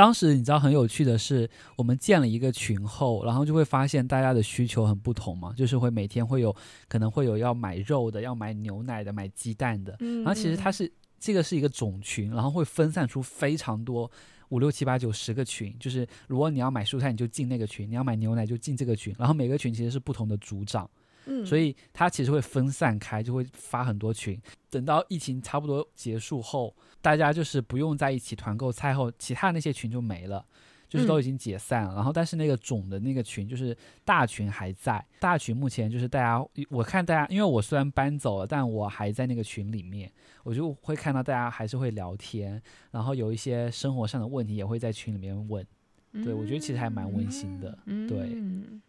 [0.00, 6.56] 当时你知道很有趣的是，我们建了一个群后，然后就会发现大家的需求很不同嘛，就是会每天会有
[6.88, 9.94] 可能会有要买肉的，要买牛奶的，买鸡蛋的。
[10.00, 14.10] 然后其实它是这个是一个种群，然后会分散出非常多
[14.48, 19.14] 五六七八九十个群，就是如果你要买蔬菜，你就进那个群；你要买牛奶就进这个群。
[19.18, 20.88] 然后每个群其实是不同的组长。
[21.26, 24.40] 嗯，所以它其实会分散开，就会发很多群。
[24.70, 30.44] 等到疫情差不多结束后，大家就是不用在一起团购菜后，其他的那些群就没了，
[30.88, 31.94] 就是都已经解散了。
[31.94, 35.04] 嗯、然后，但是那个总的那个群就是大群还在。
[35.18, 40.10] 大群目前就是大家，我看大家，因为我虽然搬走了，但我还在那个群里面，
[40.44, 45.66] 我就会看到大家还是会聊天，然后有一些生活上的问题也会在群里面问。
[46.12, 47.76] 对，我觉得其实还蛮温馨的。
[47.86, 48.36] 嗯、对，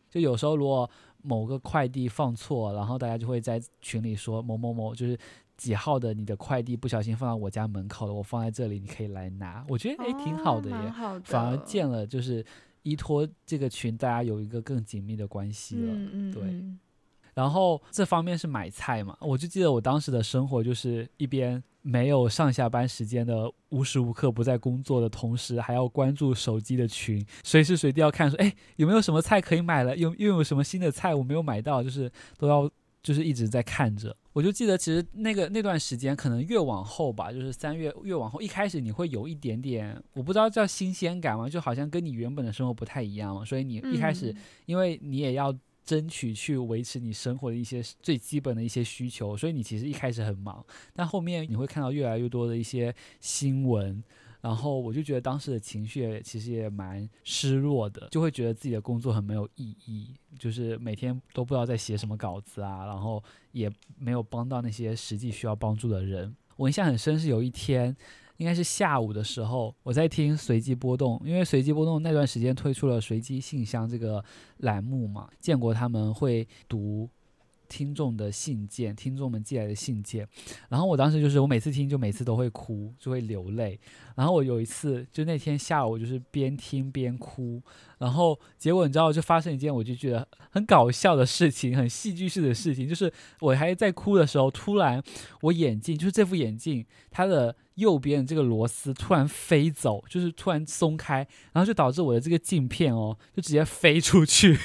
[0.10, 0.90] 就有时候如果。
[1.24, 5.18] 某个快递放错，然后大家就会在群里说某某某就是
[5.58, 9.66] 几号的，你的快递不小心放到我家门口了，我放在这里，你可以来拿。
[9.68, 12.46] 我觉得诶挺好的耶，的反而建了就是
[12.84, 15.94] 依托这个群，大家有一个更紧密的关系了。
[15.94, 16.64] 嗯嗯嗯对。
[17.34, 29.96] 然后这方面是买菜嘛，我就记得我当时的生活就是一边没有上下班时间的无时无刻不在工作的同时，还要关注手机的群，随时随地要看说，哎，有没有什么菜可以买了？
[29.96, 31.82] 又又有什么新的菜我没有买到？
[31.82, 32.70] 就是都要
[33.02, 34.16] 就是一直在看着。
[34.34, 41.50] 我就记得其实那个那段时间可能越往后吧，就是三月越往后，一开始你会有一点点，我不知道叫新鲜感吗？
[41.50, 45.56] 就好像跟你原本的生活不太一样嘛，所以你一开始，因为你也要。
[45.84, 50.64] 争取去维持你生活的一些最基本的一些需求，所以你其实一开始很忙，
[50.94, 54.04] 但后面你会看到越来越多的一些新闻，
[54.42, 66.36] 然后我就觉得当时的情绪其实也蛮失落的，就会觉得自己的工作很没有意义，就是每天都不知道在写什么稿子啊，然后也没有帮到那些实际需要帮助的人。
[66.58, 67.96] 我印象很深是有一天，
[68.42, 74.24] 应该是下午的时候，我在听随机波动，因为随机波动那段时间推出了随机信箱这个
[74.58, 77.08] 栏目嘛，建国他们会读。
[77.72, 80.28] 听众的信件，听众们寄来的信件，
[80.68, 83.80] 然后我当时就是我每次听就每次都会哭，就会流泪。
[84.14, 87.62] 然后我有一次就那天下午就是边听边哭，
[88.02, 95.02] 然后结果你知道就发生一件我就觉得很搞笑的事情，很戏剧式的事情，就是我还在哭的时候，突然
[95.42, 97.56] 我眼镜就是这副眼镜它的。
[97.76, 104.56] 右边这个螺丝突然飞走，就是突然松开，然后就导致我的这个镜片哦，就直接飞出去。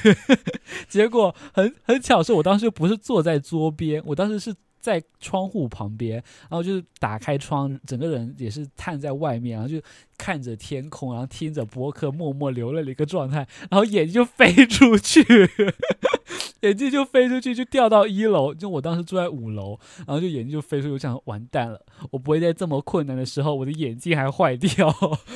[0.87, 4.53] 结果很很巧，是我当时不是坐在桌边，我当时是
[4.87, 9.83] 在窗户旁边，然后就是打开窗，整个人也是探在外面，然后就
[10.17, 15.25] 看着天空，然后听着播客，默默流泪的一个状态，然后眼睛就飞出去。
[16.61, 18.55] 眼镜就飞出去，就掉到一楼。
[18.55, 24.91] 就我当时住在五楼，然后就眼镜就飞出去，我想完蛋了，我不会在这么困难的时候，我的眼镜还坏掉，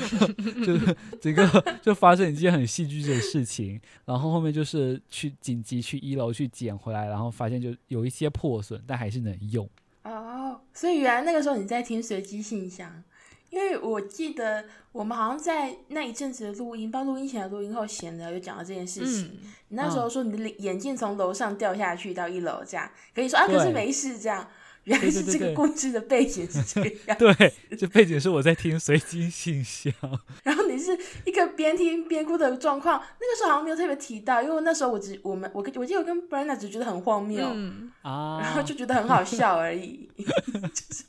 [0.65, 3.81] 就是整个就发生一件很戏剧的事情。
[4.05, 9.69] 然后后面就是去紧急去一楼去捡回来，然后发现就有一些破损，但还是能用。
[10.05, 13.05] 哦，所以原来那个时候你在听随机信箱。
[13.51, 19.27] 因为我记得我们好像在那一阵子的录音，包括录音前录音后闲聊，就讲到这件事情。
[19.27, 24.49] 嗯、你那时候说你的眼镜从楼上掉下去到一楼，这样跟你说啊，可是没事，这样。
[24.91, 27.17] 原来是这个故事的背景是这个 样。
[27.19, 29.93] 对，这背景是我在听随机信箱。
[30.43, 41.05] 然后你是一个边听边哭的状况，那个时候好像没有特别提到，因为那时候我只我们我我记得我跟 Brenda 只觉得很荒谬，嗯、啊然后就觉得很好笑而已， 就是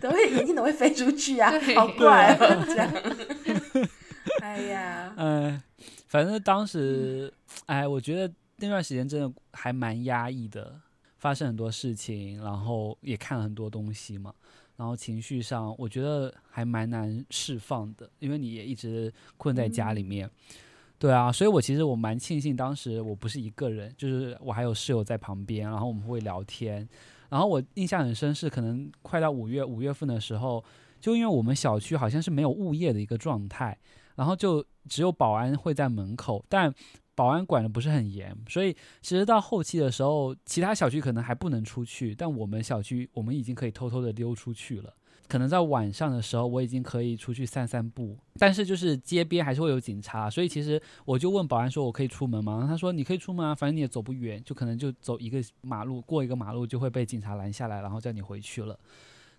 [0.00, 1.52] 怎么会眼睛怎么会飞出去啊？
[1.74, 2.92] 好怪啊，这样。
[4.40, 5.62] 哎呀，嗯，
[6.08, 7.32] 反正当时，
[7.66, 10.80] 哎，我觉得那段时间真的还蛮压抑的。
[11.26, 14.32] 发生很多事情，然后也看了很多东西嘛，
[14.76, 20.32] 然后情绪上我觉得还蛮难释放的，因为你也一直困在家里面，嗯、
[21.00, 26.88] 对啊，所以我其实我蛮庆幸当时我不是一个人，就是我还有室友在旁边，然后我们会聊天，
[27.28, 30.62] 然后我印象很深是可能快到五月五月份的时候，
[31.00, 33.76] 就因为我们小区好像是没有物业的一个状态，
[34.14, 36.72] 然后就只有保安会在门口，但。
[37.16, 44.94] 保安管得不是很严，所以其实到后期的时候，其他小区可能还不能出去，但我们小区我们已经可以偷偷的溜出去了。
[45.26, 58.78] 可能在晚上的时候，我已经可以出去散散步，但是就是街边还是会有警察，所以其实我就问保安说：“我可以出门吗？”他说：“你可以出门啊，反正你也走不远，就可能就走一个马路，过一个马路就会被警察拦下来，然后叫你回去了。”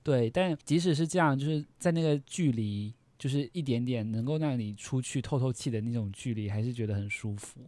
[0.04, 2.94] 对，但即使是这样，就是在那个距离。
[3.18, 7.62] 就是一点点能够让你出去透透气的那种距离，还是觉得很舒服。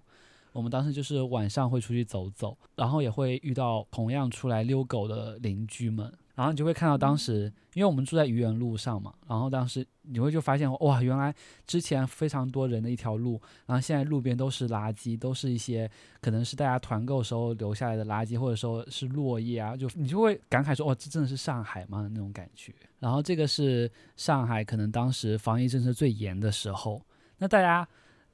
[0.51, 6.11] 我们当时就是晚上会出去走走，然后也会遇到同样出来遛狗的邻居们。
[6.39, 11.35] 然后你就会看到当时，因为我们住在愚园路上嘛，然后当时你会就发现哇，原来
[11.67, 22.07] 之前非常多人的一条路，然后现在路边都是垃圾，都是一些可能是大家团购时候留下来的垃圾，或者说是落叶啊，就你就会感慨说，哇，这真的是上海吗？
[22.09, 22.73] 那种感觉。
[22.99, 27.01] 然后这个是上海可能当时防疫政策最严的时候，
[27.37, 27.85] 那大家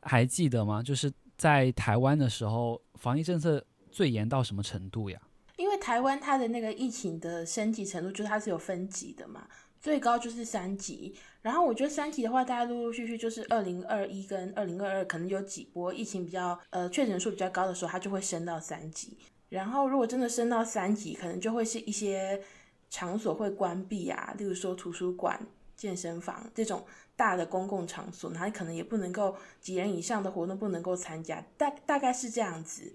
[0.04, 0.84] 还记得吗？
[0.84, 5.20] 就是在台湾的时候，防疫政策最严到什么程度呀？
[5.58, 9.48] 因为台湾它的那个疫情的升级程度，就是它是有分级的嘛，
[9.80, 11.16] 最高就是三级。
[11.42, 19.18] 然后我觉得三级的话，大家陆陆续续就是二零二一跟二零二二可能有几波疫情比较呃确诊数比较高的时候，它就会升到三级。
[19.50, 22.42] 然后如果真的升到三级，可能就会是一些
[22.90, 25.40] 场所会关闭啊，例如说图书馆、
[25.78, 26.84] 健身房这种
[27.16, 32.92] 大的公共场所，它可能也不能够几人以上的活动不能够参加，大大概是这样子。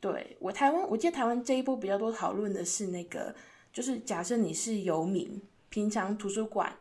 [0.00, 3.34] 对，我台湾，我记得台湾这一波比较多讨论的是那个，
[3.72, 6.72] 就是假设你是游民，平常图书馆，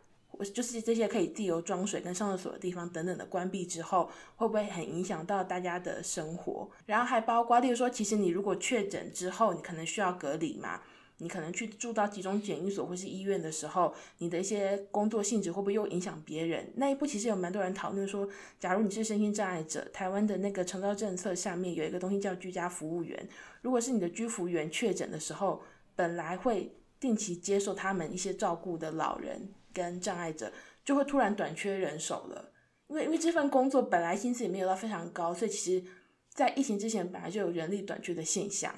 [0.53, 6.69] 就是这些可以自由装水跟上厕所的地方等等的关闭之后，会不会很影响到大家的生活？
[6.85, 10.81] 然后还包括，例如说，其实你如果确诊之后，你可能需要隔离嘛。
[11.19, 16.71] 你可能去住到集中检疫所或是医院的时候，你的一些工作性质会不会又影响别人？
[16.75, 18.27] 那一步其实有蛮多人讨论说，
[18.59, 23.27] 假如你是身心障碍者，台湾的那个长照政策下面有一个东西叫居家服务员，
[23.61, 25.61] 如果是你的居服员确诊的时候，
[25.95, 30.51] 本来会定期接受他们一些照顾的老人跟障碍者，
[30.85, 32.51] 就会突然短缺人手了，
[32.87, 35.83] 因为因为这份工作本来薪资也没有到非常高，所以其实
[36.29, 38.73] 在疫情之前本来就有人力短缺的现象。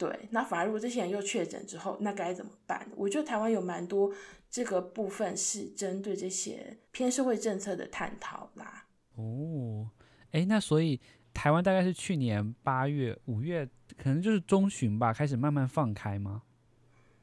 [0.00, 2.88] 对，那反而如果这些人又确诊之后，那该怎么办？
[2.96, 4.10] 我觉得台湾有蛮多
[4.50, 8.86] 这个部分是针对这些偏社会政策的探讨啦。
[9.16, 9.90] 哦，
[10.30, 10.98] 哎，那所以
[11.34, 16.44] 台湾大概是去年八月、五月，可能就是中旬吧，开始慢慢放开吗？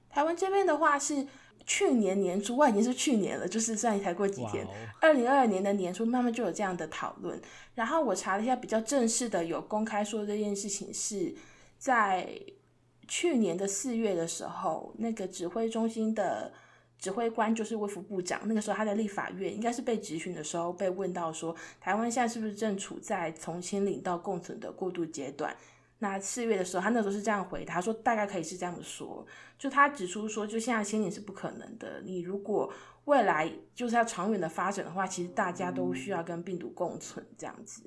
[0.07, 1.25] 台湾这边的话是
[1.65, 4.67] 去年年初，哇，已经是去年了，就是算才过几天，
[5.01, 7.41] 二零二二年的年初，慢慢就有这样的讨论。
[7.73, 11.35] 然后我查了一下，比较正式的有公开说这件事情是
[11.79, 12.29] 在
[13.07, 16.51] 去年的四月的时候，那个指挥中心的。
[16.99, 25.55] 指挥官就是卫福部长，那个时候他在立法院应该是被质询的时候被问到说，台湾现在是不是正处在从清零到共存的过渡阶段？
[25.99, 29.23] 那四月的时候，他那时候是这样回答，说大概可以是这样说，
[29.59, 32.73] 就他指出说，就现在清零是不可能的，你如果
[33.05, 37.83] 未来就是要长远的发展的话，其实大家都需要跟病毒共存这样子。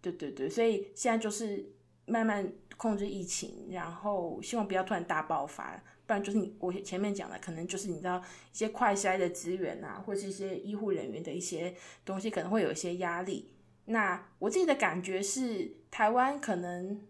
[0.00, 1.68] 对对对，所以现在就是
[2.06, 5.82] 慢慢控制疫情，然后希望不要突然大爆发。
[6.06, 8.22] 不然就是你我前面讲的，可能就是你知道
[8.52, 13.54] 一些快筛的资源啊，或是一些医护人员的一些东西，可能会有一些压力。
[13.86, 17.00] 那我自己的感觉是，台湾可能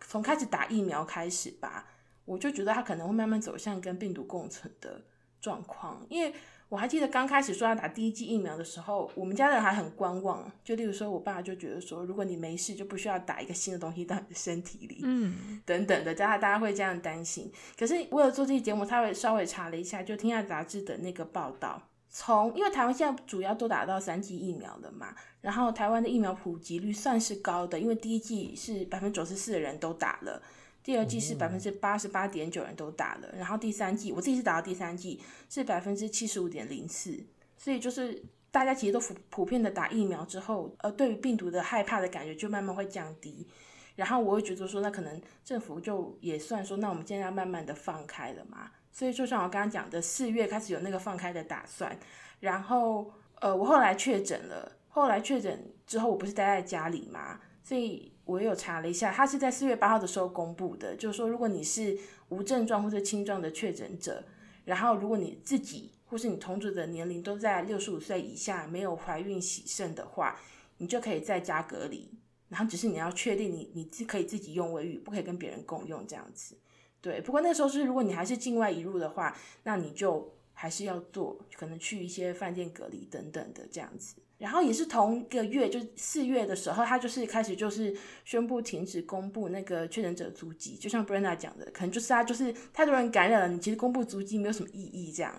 [0.00, 1.86] 从开始打疫苗开始吧，
[2.24, 5.04] 我就觉得它可能会慢慢走向跟病毒共存的
[5.40, 6.34] 状况，因为。
[6.72, 10.50] 我还记得刚开始说要打第一剂疫苗的时候，我们家人还很观望。
[10.64, 17.52] 就例如说，我爸就觉得说，如果你没事，就不需要打一个新的东西到你的身体里，嗯，等等的，大家大家会这样担心。
[17.78, 30.40] 可是为了做这期节目，他会稍微查了一下，就《天下杂志》的那个报道，从因为台湾现在主要都打到三剂疫苗了嘛，然后台湾的疫苗普及率算是高的，因为第一剂是百分之九十四的人都打了。
[30.82, 37.24] 第二季是百分之八十八点九人都打了，然后第三季我自己是打到第三季是百分之七十五点零四，
[37.56, 38.20] 所以就是
[38.50, 43.46] 大家其实都普普遍的打疫苗之后，呃，对于病毒的害怕的感觉就慢慢会降低，
[43.94, 51.96] 然后我会觉得说，那可能政府就也算说，那我们现在要慢慢的放开了嘛，所以就像我刚刚讲的，四月开始有那个放开的打算，
[52.40, 58.11] 然后呃，我后来确诊了，后来确诊之后，我不是待在家里嘛，所以。
[58.32, 61.98] 我有查了一下，他是在四月八号的时候公布的，就是说，如果你是
[62.30, 64.24] 无症状或者轻状的确诊者，
[64.64, 70.40] 然后如果你自己或是你同住的年龄都在六十五岁以下，没有怀孕喜肾的话，
[70.78, 72.08] 你就可以在家隔离，
[72.48, 76.56] 然后只是你要确定你你自可以自己用卫浴，不可以跟别人共用这样子。
[77.02, 84.21] 对，不过那时候是如果你还是境外移入的话，那你就还是要做，可能去一些饭店隔离等等的这样子。
[84.42, 95.32] 然后也是同一个月，就四月的时候，他就是开始就是宣布停止公布那个确诊者足迹，就像 Brenda 讲的，可能就是他就是太多人感染了，你其实公布足迹没有什么意义这样。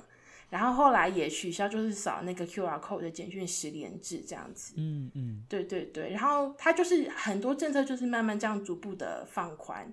[0.50, 4.74] 然后后来也取消就是扫那个 QR code 的简讯十连制这样子。
[4.78, 6.12] 嗯嗯，对对对。
[6.12, 9.92] 然后他就是很多政策就是慢慢这样逐步的放宽，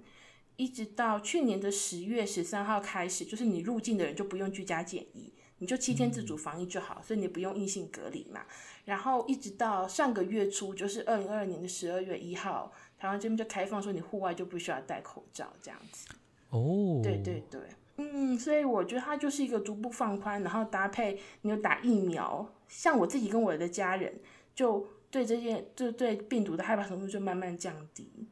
[0.55, 8.43] 一直到去年的十月十三号开始，就是你入境的人就不用居家检疫，你就七天自主防疫就好，嗯、所以你不用硬性隔离嘛。
[8.91, 16.09] 然后一直到上个月初，就是二零二二年的十二月一号，台湾这边就开放说你户外就不需要戴口罩这样子。
[16.49, 17.61] 哦，对对对，
[17.99, 24.12] 嗯，所以我觉得它就是一个逐步放宽，然后搭配你有打疫苗，像我自己跟我的家人，
[24.57, 28.26] 就对这件就对病毒的害怕程度就慢慢降低。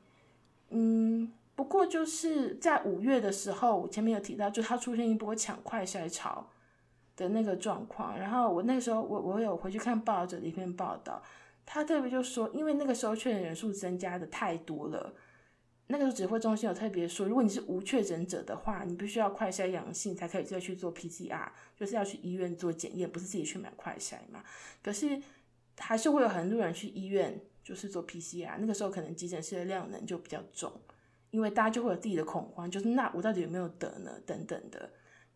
[0.70, 6.50] 嗯，不过就是在五月的时候，我前面有提到，就它出现一波抢快筛潮。
[7.18, 11.20] 的那个状况，然后我那个时候我我有回去看报纸的一篇报道，
[11.66, 15.12] 他特别就说，因为那个时候确诊人数增加的太多了，
[15.88, 24.44] 那个时候指挥中心有特别说，如果你是无确诊者的话，你必须要快筛阳性才可以再去做 PCR，就是要去医院做检验，不是自己去买快筛嘛。
[24.80, 25.20] 可是
[25.76, 30.70] 还是会有很多人去医院就是做 PCR，那个时候可能急诊室的量能就比较重，
[31.32, 34.12] 因为大家就会有自己的恐慌，就是那我到底有没有得呢？
[34.24, 34.88] 等等的。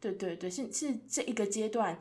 [0.03, 1.97] 对对对，是是这一个阶段，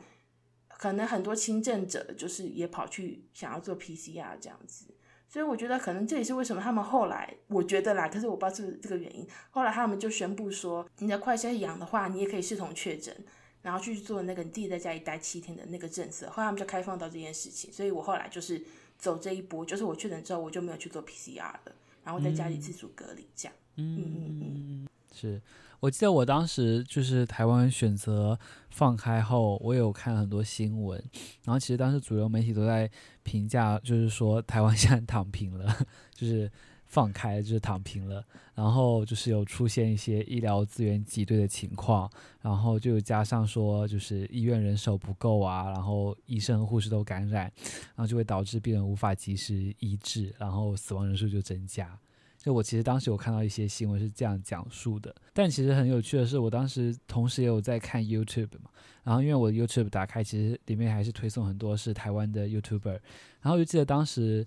[0.68, 4.86] 可能很多轻症者就是也跑去想要做 PCR 这样子，
[5.28, 13.16] 所以我觉得可能这也是为什么他们后来，我觉得啦，可是我不知道是不是这个原因，后来他们就宣布说，你的快筛阳的话，你也可以视同确诊，
[13.62, 18.60] 然后去做那个你自己在家里待七天的那个政策，后来他们就开放到这件事情，所以我后来就是
[18.98, 21.72] 走这一波，就是我确诊之后我就没有去做 PCR 了，
[22.02, 25.40] 然后在家里自主隔离这样，嗯嗯嗯嗯，是。
[25.82, 28.38] 我记得我当时就是台湾选择
[28.70, 30.96] 放开后，我有看很多新闻，
[31.44, 32.88] 然后其实当时主流媒体都在
[33.24, 35.76] 评价，就是说台湾现在躺平了，
[36.14, 36.48] 就是
[36.86, 38.24] 放开就是躺平了，
[38.54, 42.08] 然后就是有出现一些医疗资源挤兑的情况，
[42.40, 47.50] 然后就加上说就是医院人手不够啊，然后医生护士都感染，
[47.96, 51.98] 然后就会导致病人无法及时医治，然后死亡人数就增加。
[52.42, 58.70] 就我其实当时有看到一些新闻是这样讲述的，但其实很有趣的是，我当时同时也有在看 YouTube 嘛，
[59.04, 62.98] 然后因为我 YouTube 打开，其实里面还是推送很多是台湾的 YouTuber，
[63.40, 64.46] 然后就记得当时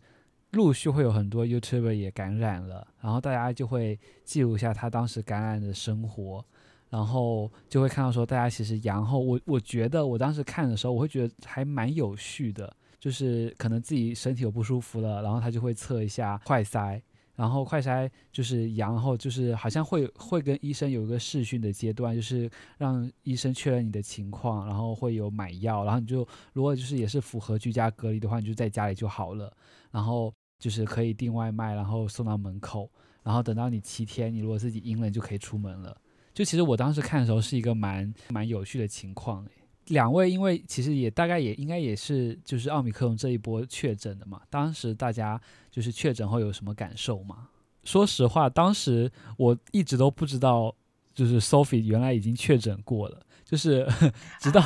[0.51, 6.45] 陆续会有很多 YouTuber 也感染了，然后大家就会记录一下他当时感染的生活。
[6.87, 17.01] 然后就会看到说，大家其实阳后，我我觉得我当时看的时候，我会觉得还蛮有序的，就是可能自己身体有不舒服了，然后他就会测一下快筛，
[17.35, 29.51] 然后快筛就是阳后，就是好像会会跟医生有一个试训的阶段，就是让医生确认你的情况，然后会有买药，然后你就如果就是也是符合居家隔离的话，你就在家里就好了，
[29.91, 32.89] 然后就是可以订外卖，然后送到门口，
[33.21, 35.95] 然后等到你七天，你如果自己阴了，你就可以出门了。
[36.33, 39.45] 就其实我当时看的时候是一个蛮蛮有趣的情况，
[39.87, 45.39] 两位因为其实也大概也应该也是就是奥密克戎这一波确诊的嘛，当时大家
[45.71, 47.49] 就是确诊后有什么感受吗？
[47.83, 50.73] 说实话，当时我一直都不知道，
[51.13, 53.87] 就是 Sophie 原来已经确诊过了，就是
[54.41, 54.63] 直到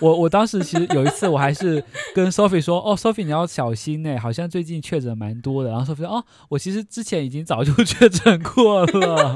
[0.00, 1.84] 我我当时其实有一次我还是
[2.14, 9.34] 跟 Sophie 说，哦，Sophie 你要小心呢，好像最近确诊蛮多的，然后 Sophie 说，哦，我其实之前已经早就确诊过了。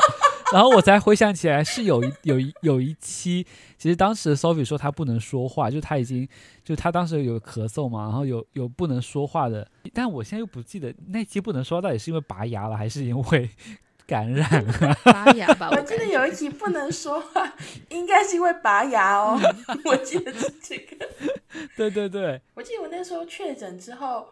[0.55, 3.47] 然后我才回想起来，是有一有一有一期，
[3.77, 6.27] 其实当时 Sophie 说她不能说话，就她已经
[6.65, 13.51] 就她当时有咳嗽嘛，然后有有不能说话的，但我现在又不记得那期不能说话到底是因为拔牙了还是因为
[14.07, 14.97] 感染了。
[15.05, 17.55] 拔牙吧，我，记得有一期不能说话，
[17.91, 19.39] 应该是因为拔牙哦，
[19.85, 21.07] 我记得是这个。
[21.77, 24.29] 对对对，我记得我那时候确诊之后，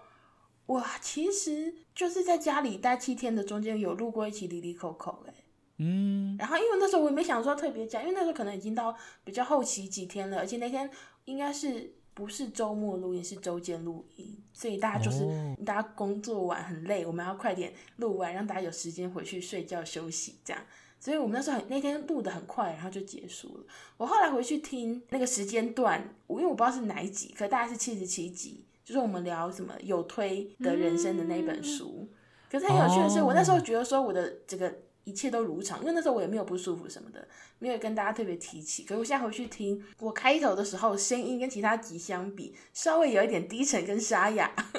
[0.65, 5.35] 我其实就是在家里待七天的中间有录过一期离离口口哎。
[5.79, 10.89] 嗯，然后因为那时候我也没想说特别讲，因为那时候可能已经到比较后期几天了，而且那天
[11.27, 20.63] 应该是不是周末录音，是周间录音，所以大家就是、哦、大家工作完很累，我们要快点录完，让大家有时间回去睡觉休息这样。
[20.99, 23.65] 所以我们那时候很那天录的很快，然后就结束了。
[23.99, 31.99] 我后来回去听那个时间段，我因为我不知道是哪一集，可大概是七十七集，就是我们聊什么有推的人生的那本书。
[32.01, 32.09] 嗯、
[32.51, 34.75] 可是很有趣的是，哦、我那时候觉得说我的这个。
[35.07, 37.27] 一切都如常，因为那时候我也没有不舒服什么的，
[37.61, 38.83] 没有跟大家特别提起。
[38.83, 44.53] 可是我现在回去听，我开头的时候声音跟其他集相比，稍微有一点低沉跟沙哑。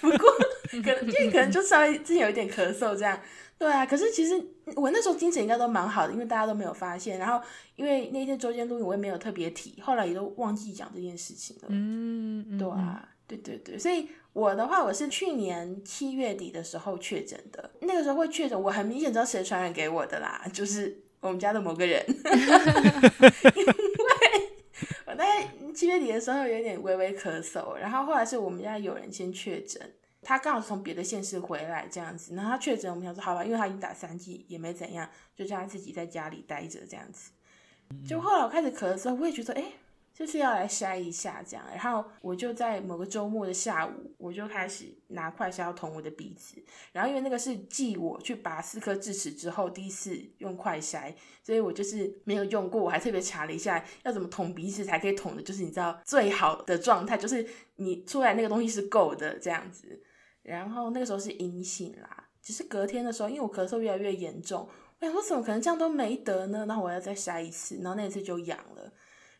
[0.00, 0.30] 不过
[0.82, 3.18] 可能因为可能就稍微之前有一点咳嗽这样。
[3.58, 4.34] 对啊，可是其实
[4.74, 7.18] 我那时候精神应该都蛮好的，因为大家都没有发现。
[7.18, 7.40] 然后
[7.76, 11.68] 因为那天周间录音，我也没有特别提，后来也都忘记讲这件事情了。
[11.68, 14.08] 嗯，嗯对啊，对对对，所以。
[14.36, 17.70] 我的话，我是去年七月底的时候确诊的。
[17.80, 22.04] 那个时候会确诊，我很明显知道谁传染给我的啦，就是我们家的某个人。
[22.06, 22.14] 因
[23.64, 23.72] 为
[25.06, 29.80] 我大概七月底的时候有点微微咳嗽，然后后来是我们家有人先确诊，
[30.20, 37.30] 他刚好从别的县市回来这样子，然后他确诊，我们想说好吧，因为他已经打三剂，也没怎样，就叫他自己在家里待着这样子。
[38.06, 39.62] 就后来我开始咳的时候，我也觉得哎。
[39.62, 39.72] 诶
[40.16, 46.56] 就是要来筛一下这样，然后我就在某个周末的下午，我就开始拿快筛要捅我的鼻子，
[46.90, 60.02] 然后因为那个是继我去拔四颗智齿之后第一次用快筛，所以我就是没有用过，我还特别查了一下要怎么捅鼻子才可以捅的，就是你知道最好的状态，就是你出来那个东西是够的这样子，
[60.40, 64.66] 然后那个时候是阴性啦，只是隔天的时候，因为我咳嗽越来越严重，
[64.98, 66.64] 我想说怎么可能这样都没得呢？
[66.66, 68.90] 然后我要再筛一次，然后那一次就阳了。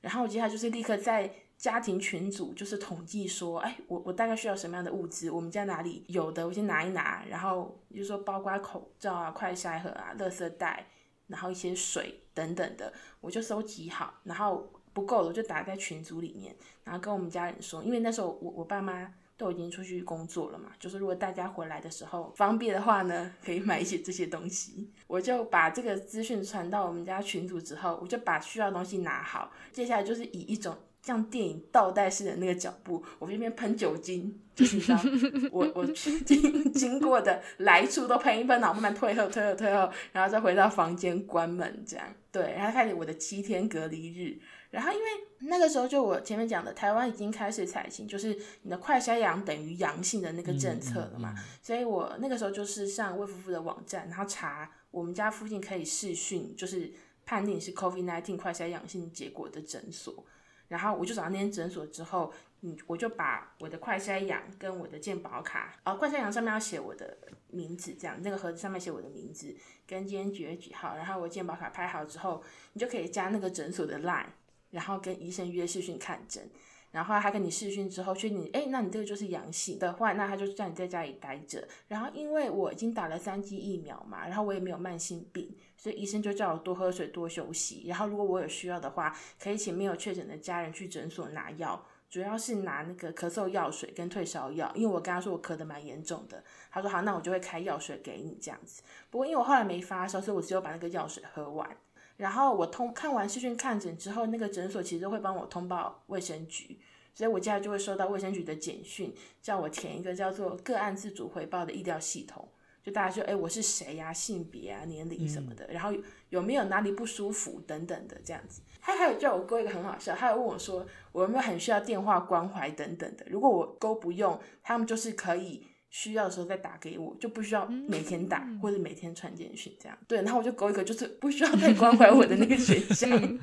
[0.06, 1.28] 然后我接下来就是立刻在
[1.58, 5.28] 家庭群组就是统计说，哎，我我大概需要什么样的物资？
[5.32, 7.24] 我们家哪里有的，我先拿一拿。
[7.28, 10.86] 然后就说，包括口罩啊、快筛盒啊、垃圾袋，
[11.26, 14.14] 然后一些水等等的，我就收集好。
[14.22, 16.54] 然后不够了，我就打在群组里面，
[16.84, 24.90] 然后跟我们家人说，因为那时候我我爸妈都已经出去工作了嘛，就是如果大家回来的时候方便的话呢，可以买一些这些东西。
[25.06, 29.52] 我就把这个资讯传到我们家群组之后，我就把需要的东西拿好。
[29.72, 30.76] 接下来就是以一种
[31.06, 35.00] 像电影倒带式的那个脚步，我这边喷酒精，就是你知道，
[35.52, 42.04] 我我经经过的来处都喷一喷，然后慢慢退后退后退后，然后再回到房间关门这样。
[42.32, 44.36] 对，然后开始我的七天隔离日。
[44.68, 45.04] 然后因为
[45.38, 56.92] 那个时候就我前面讲的，台湾已经开始采行，就是你的快筛阳等于阳性的那个政策了嘛，嗯嗯嗯、所以我那个时候就是上卫福部的网站，然后查我们家附近可以视讯，就是
[57.24, 60.26] 判定是 COVID nineteen 快筛阳性结果的诊所，
[60.68, 67.16] 然后我就找到那间诊所之后，嗯，我就把我的快筛阳跟我的健保卡，哦，快筛阳上面要写我的
[67.48, 69.56] 名字，这样那个盒子上面写我的名字
[69.86, 72.42] 跟今天几月几号，然后我健保卡拍好之后，
[72.72, 74.26] 你就可以加那个诊所的 line。
[74.70, 76.50] 然后跟医生约视讯看诊，
[76.96, 81.68] 然后他跟你视讯之后，确定，哎，那你这个就是阳性的话，那他就叫你在家里待着。
[81.88, 87.84] 然后因为我已经打了三剂疫苗嘛，然后我也没有慢性病，所以医生就叫我多喝水、多休息。
[87.86, 94.72] 然后如果我有需要的话，可以请没有确诊的家人去诊所拿药，主要是拿那个咳嗽药水跟退烧药。
[94.74, 98.82] 因为我跟他说我咳得蛮严重的，他说好，那我就会开药水给你这样子。
[99.10, 101.76] 不过因为我后来没发烧，所以我只有把那个药水喝完。
[102.16, 106.78] 然后我通看完视讯看诊之后，那个诊所其实会帮我通报卫生局。
[107.14, 109.10] 所以我接下来就会收到卫生局的简讯，
[109.40, 112.46] 叫我填一个叫做个案自主回报的医疗系统，
[112.82, 115.90] 就大家说，哎，我是谁呀、啊，性别啊，年龄什么的，嗯、然后
[116.28, 118.60] 有没有哪里不舒服等等的这样子。
[118.82, 123.24] 他还有叫我勾一个很好笑，他有问我说，我有没有很需要电话关怀等等的。
[123.30, 125.66] 如果我勾不用，他们就是可以
[125.98, 129.96] 需要的时候再打给我，就不需要每天打、嗯、或者每天传简讯这样。
[130.06, 133.08] 对，然后我就勾一个就是不需要再关 怀我的那个选项。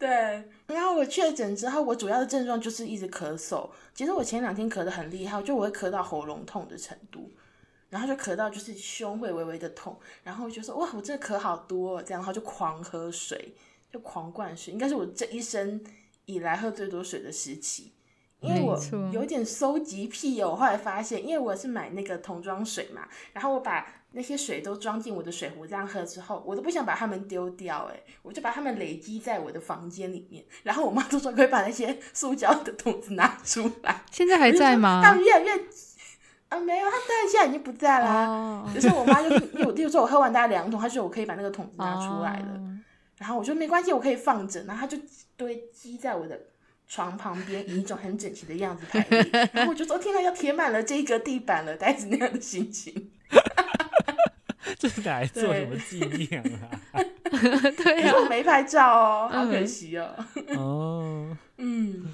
[0.00, 0.08] 对，
[0.68, 3.68] 然后我确诊之后，我主要的症状就是一直咳嗽。
[3.92, 7.30] 其实我前两天咳得很厉害，就我会咳到喉咙痛的程度，
[7.90, 13.54] 然后就咳到就是胸会微微的痛，然后就说哇，我这咳好多，这样，然后就狂喝水，
[13.92, 15.84] 就狂灌水，应该是我这一生
[16.24, 17.92] 以来喝最多水的时期。
[18.40, 18.78] 因为我
[19.12, 30.44] 有点收集癖哦，我后来发现，因为我是买那个桶装水嘛，然后我把那些水都装进我的水壶这样喝之后，我都不想把它们丢掉，诶，我就把它们累积在我的房间里面。
[30.62, 34.02] 然后我妈 都说可以把那些塑胶的桶子拿出来。
[34.12, 35.02] 现在还在吗？
[35.04, 35.52] 他们越来越
[36.48, 36.96] 啊，没有，他
[37.28, 38.62] 现在已经不在啦。
[38.64, 38.74] Oh.
[38.74, 42.52] 就是我妈就是，因为我例如说我喝完大概两桶，她说我可以把那个桶子拿出来了。
[42.52, 42.60] Oh.
[43.18, 44.96] 然后我说没关系，我可以放着，然后她就
[45.36, 46.40] 堆积在我的。
[46.88, 49.22] 床旁边以一种很整齐的样子排列，
[49.52, 53.12] 然后我就说：“天哪，要填满了这个地板了，带着那样的心情。
[54.78, 56.80] ”这是来做什么纪念啊？
[57.76, 60.14] 对 啊，我没拍照哦，好可惜哦。
[60.56, 62.06] 哦，嗯，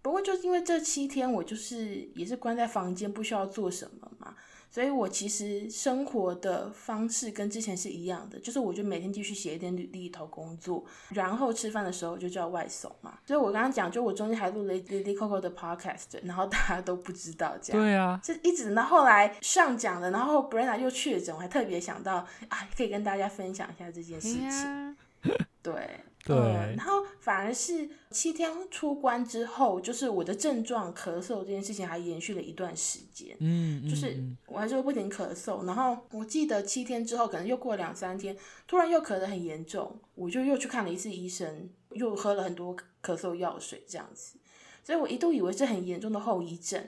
[0.00, 4.34] 不过就是因为这七天我就是也是关在房间，不需要做什么嘛。
[4.72, 13.18] 所以我其实生活的方式跟之前是一样的，就是我就每天继续写一点履历投工作，然后吃饭的时候就叫外送嘛。
[13.26, 17.82] 所以我刚刚讲，就我中间还录了 Lily Coco 的 podcast，然后大家都不知道这样。
[17.82, 24.96] 对啊，是一直到后来上讲了，然后 Brenna 又确诊，我还特别想到啊，可以跟大家分享一下这件事情。
[25.22, 25.36] 对。
[25.62, 33.36] 对、嗯，然后反而是七天出关之后，就是我的症状咳嗽这件事情还延续了一段时间。
[33.40, 34.16] 嗯，就是
[34.46, 38.36] 我还是会不停咳嗽，然后我记得七天之后，可能又过了两三天，
[38.68, 44.36] 突然又咳得很严重，我就又去看了一次医生，又喝了很多咳嗽药水这样子，
[44.84, 46.80] 所以我一度以为是很严重的后遗症。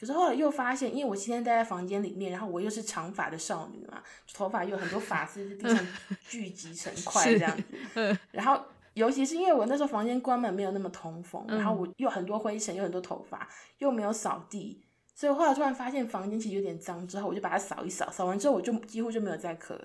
[0.00, 5.86] 可是后来又发现，因为我今天待在房间里面，然后我又是长发的少女嘛，头发又有很多发丝在地上
[6.26, 7.54] 聚集成块这样
[7.92, 8.58] 子，然后。
[8.98, 14.82] 尤其是因为我那时候房间关门没有那么通风，然后我又很多灰尘，又很多头发，又没有扫地，
[15.14, 19.84] 所以我后来突然发现房间其实有点脏，之后我就把它扫一扫，扫完之后我就几乎就没有再咳了。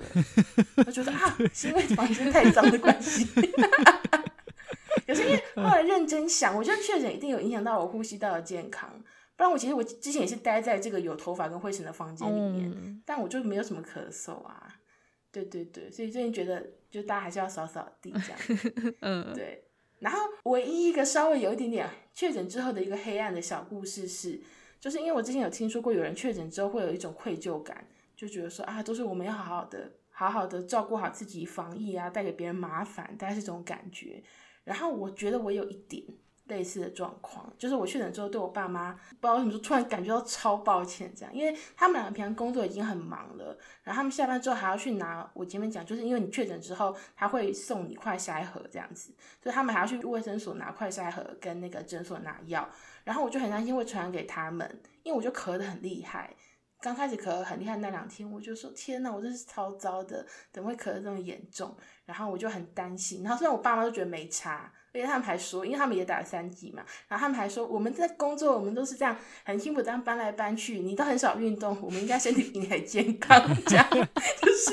[0.87, 3.25] 我觉得啊， 是因为房间太脏的关系。
[5.05, 8.89] 可是因为后来认真想，我觉得确诊一定有影响到我呼吸道的健康，
[9.35, 14.72] 不然我其实我之前也是待在这个有头发跟灰尘的房间里面，嗯，但我就没有什么咳嗽啊。
[15.33, 18.95] 对对对，所以最近觉得，就大家还是要扫扫地这样。
[19.01, 19.65] 嗯，对。
[19.99, 24.39] 然后唯一一个稍微有一点点确诊之后的一个黑暗的小故事是，
[24.79, 34.21] 就是因为我之前有听说过有人确诊之后会有一种愧疚感，就觉得说啊，都是我们要好好的、好好的照顾好自己防疫啊，带给别人麻烦，大概是这种感觉。
[34.65, 36.03] 然后我觉得我有一点。
[36.45, 52.67] 类似的状况，就是我确诊之后，对我爸妈不知道为什么就突然感觉到超抱歉，这样，因为他们两个平常工作已经很忙了，然后他们下班之后还要去拿，我前面讲，就是因为你确诊之后，他会送你快筛盒这样子，所以他们还要去卫生所拿快筛盒跟那个诊所拿药，
[53.05, 56.35] 然后我就很担心会传染给他们，因为我就咳得很厉害，
[56.81, 61.73] 刚开始咳很厉害那两天，我就说天哪，我真是超糟的，怎么会咳得这么严重？
[62.03, 64.69] 然后我就很担心，然后虽然我爸妈都觉得没差。
[64.93, 74.71] 因为他们还说，因为他们也打了三剂嘛，然后他们还说，我们在工作，我们都是这样很辛苦这样搬来搬去，你都很少运动，我们应该身体比你还健康，这样 就是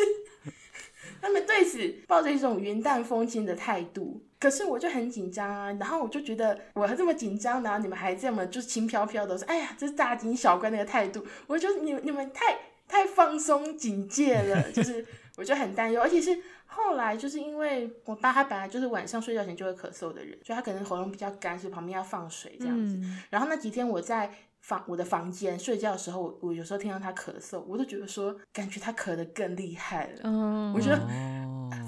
[1.22, 4.22] 他们对此抱着一种云淡风轻的态度。
[4.38, 15.06] 可是我就很紧张啊，然后我就觉得我还这么紧张，然后你们还这么就是轻飘飘的说，哎呀，这是大惊小怪那个态度，我就你们你们太太放松警戒了，就是
[15.38, 16.38] 我就很担忧，而且是。
[16.72, 22.96] 后来就是因为我爸他本来就是晚上睡觉前就会咳嗽的人，所以他可能喉咙比较干，所以旁边要放水这样子。
[22.96, 30.20] 嗯、然后那几天我在房我的房间睡觉的时候，我有时候听到他咳嗽，我都觉得说感觉他咳得更厉害了。
[30.22, 30.96] 嗯，我觉得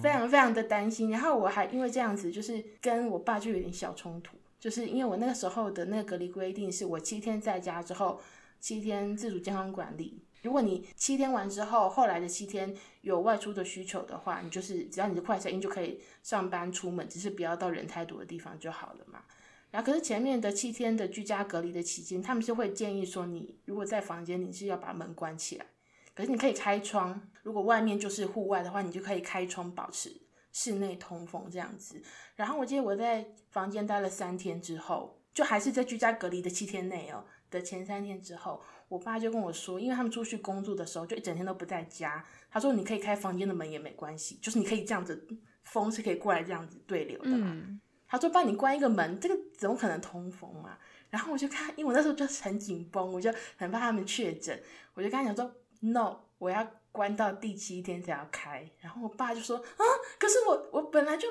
[0.03, 1.11] 非常非常的担心。
[1.11, 4.37] 然后我还因为这样子，就是跟我爸就有点小冲突。
[4.59, 8.21] 就是因为我那个时候的那个隔离规定是我七天在家之后，
[8.59, 10.25] 七天自主健康管理。
[10.43, 19.23] 如果你七天完之后，后来的七天有外出的需求的话，你就是只要你的快筛阴就可以上班出门，只是不要到人太多的地方就好了嘛。
[19.71, 25.67] 然后可是前面的七天的居家隔离的期间，他们是会建议说，你如果在房间，你是要把门关起来，
[26.15, 27.29] 可是你可以开窗。
[27.43, 30.21] 如果外面就是户外的话，你就可以开窗保持
[30.53, 32.03] 室内通风这样子。
[32.37, 38.63] 然后我记得我在房间待了三天之后，就还是在居家隔离的七天内哦的前三天之后，
[38.93, 45.27] 我爸就跟我说，因为他们出去工作的时候就一整天都不在家，他说你可以开房间的门也没关系，就是你可以这样子，
[45.65, 47.49] 风是可以过来这样子对流的嘛。
[47.51, 50.77] 嗯、他说帮你关一个门，这个怎么可能通风嘛？
[51.09, 54.63] 然后我就看，因为我那时候就很紧绷，我就很怕他们确诊，
[54.93, 58.71] 我就跟他讲说，no，我要关到第七天才要开。
[58.81, 59.85] 然后我爸就说啊，
[60.19, 61.27] 可是我我本来就。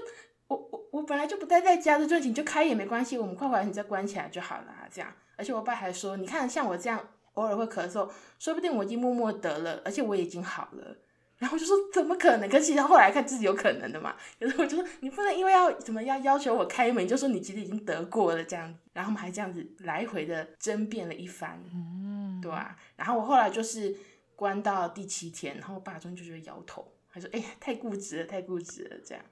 [0.47, 5.09] 我我我本来就不待在家的，就你就开也没关系，我们快回来你再关起来就好了，这样。
[5.37, 8.09] 而且我爸还说，你看像我这样偶尔会咳嗽，
[8.39, 10.97] 说不定我已经默默得了，而且我已经好了。
[11.37, 12.47] 然后我就说怎么可能？
[12.47, 14.15] 可是其实后来看自己有可能的嘛。
[14.37, 18.71] 有时候我就说你不能因为要怎么要要求我开门，就说你其实已经得过了这样。
[18.93, 22.77] 然后我们还这样子来回的争辩了一番，嗯，对啊。
[22.95, 23.95] 然后我后来就是
[24.35, 29.23] 关到第七天，然后我爸终于就觉得摇头，他说哎呀太固执了，太固执了这样。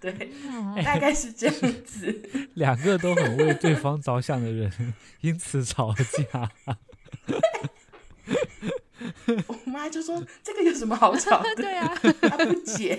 [0.00, 0.12] 对，
[0.84, 2.20] 大概是这样子。
[2.56, 4.92] 两个都很为对方着想的人，
[5.22, 6.50] 因此吵架。
[9.46, 12.98] 我妈就说：“这个有什么好吵的？”对啊， 她不解，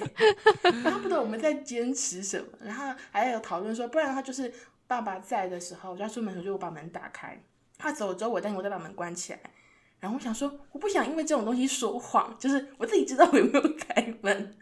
[0.84, 2.46] 她不懂我们在坚持什么。
[2.64, 4.54] 然后还有讨论说，不然的话就是
[4.88, 7.42] 爸爸在的时候，我就要出门的时候就我把门打开，
[7.78, 9.40] 他走了之后我，但我再把门关起来。
[10.00, 14.58] 然后我想说，我不想因为这种东西说谎，就是我自己知道我有没有开门。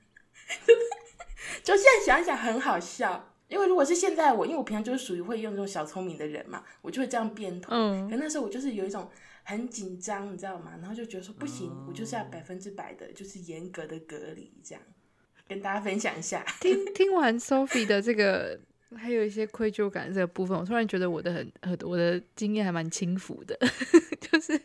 [1.64, 7.76] 就现在想想很好笑，因为如果是现在我，因为我平常就是属于会用这种小聪明的人嘛，我就会这样变通。
[7.76, 9.10] 嗯，可那时候我就是有一种
[9.44, 10.72] 很紧张，你知道吗？
[10.80, 14.82] 然后就觉得说不行，我就是要百分之百的，就是严格的隔离，这样
[15.48, 16.44] 跟大家分享一下。
[16.60, 18.60] 听听完 Sophie 的这个，
[18.96, 23.58] 还有一些愧疚感这个部分，我突然觉得我的很我的经验还蛮轻浮的，
[24.20, 24.60] 就是。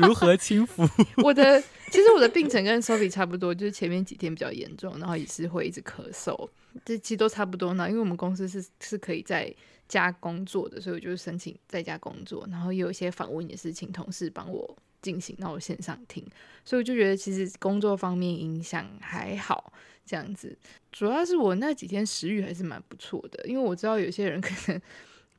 [0.00, 0.88] 如何轻浮？
[1.24, 1.60] 我的
[1.90, 6.48] 其实我的病程跟 Sophie 差不多，就是前面几天比较严重，然后也是会一直咳嗽，
[6.84, 7.88] 这其实都差不多呢。
[7.88, 9.52] 因为我们公司是是可以在
[9.88, 16.24] 家工作的，所以我就申请在家工作，然后有一些访问也是请同事帮我进行，那我线上听，
[16.64, 19.72] 所以我就觉得其实工作方面影响还好
[20.04, 20.56] 这样子。
[20.92, 24.80] 主要是我那几天食欲还是蛮不错的，因为我知道有些人可能。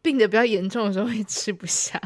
[0.02, 2.02] 病得比较严重的时候会吃不下，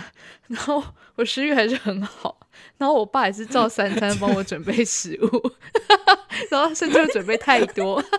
[0.47, 0.83] 然后
[1.15, 2.39] 我食欲还是很好，
[2.77, 5.51] 然后我爸也是照三餐帮我准备食物，
[6.49, 8.03] 然后甚至准备太多。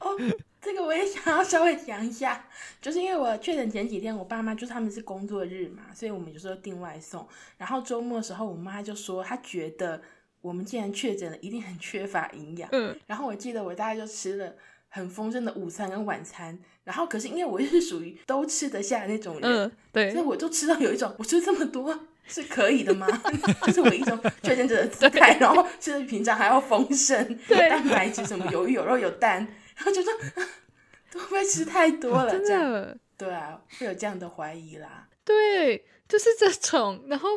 [0.00, 0.16] 哦，
[0.60, 2.44] 这个我也想要稍微讲一下，
[2.80, 7.26] 就是因为我确诊前几天，我爸妈就是他们是工作日嘛，所以我们有时候订外送，
[7.56, 10.02] 然后周末的时候，我妈就说她觉得
[10.40, 12.68] 我们既然确诊了，一定很缺乏营养。
[12.72, 14.54] 嗯，然后我记得我大概就吃了。
[14.90, 16.58] 很丰盛的午餐跟晚餐，
[16.88, 21.94] 然后可是因为我又是属于都吃得下那种人，嗯，对，所以我就吃到有一种我吃这么多
[22.26, 23.06] 是可以的吗？
[23.66, 30.10] 就是我一种确诊者的姿态，然后吃的比平常还要丰盛， 对，蛋白质什么有鱼有肉有蛋，然后就说
[31.12, 32.30] 都会不会吃太多了？
[32.30, 35.06] 真的，对啊，会有这样的怀疑啦。
[35.26, 37.28] 对，就是这种，然后。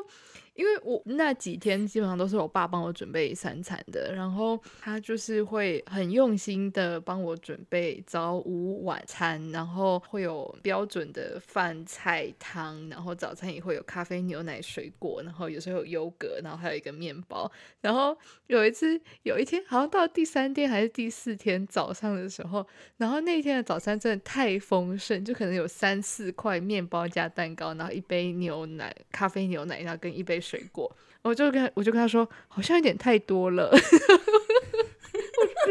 [0.53, 17.49] 因为我那几天基本上都是我爸帮我准备三餐的，然后他就是会很用心的帮我准备早午晚餐，然后会有标准的饭菜汤，然后早餐也会有咖啡、牛奶、水果，然后有时候有优格，然后还有一个面包。
[17.79, 18.15] 然后
[18.47, 30.40] 有一次有一天好像到第三天还是第四天早上的时候，然后那天的早餐真的太丰盛，就可能有三四块面包加蛋糕，然后一杯牛奶、咖啡牛奶，然后跟一杯。
[30.41, 33.69] 水果，我就跟我就跟他说，好像有点太多了，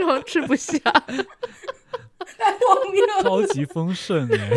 [0.01, 4.51] 我好像吃不下，太荒谬了， 超级丰盛哎。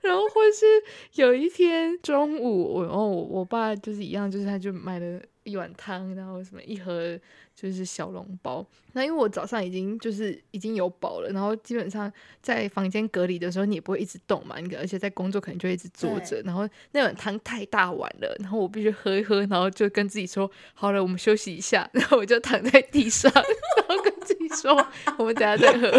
[0.00, 0.66] 然后或是
[1.14, 7.18] 有一天中午，我然后我我爸就是一样，就是他就买了一碗汤，然后什么一盒。
[7.56, 24.74] 就是小笼包，那因为我早上已经就是已经有饱了，然后基本上在房间隔离的时候，你也不会一直动嘛，你而且在工作可能就一直坐着，然后那碗汤太大碗了，然后我必须喝一喝，然后就跟自己说好了，我们休息一下，然后我就躺在地上，然后跟自己说
[25.16, 25.92] 我们等下再喝，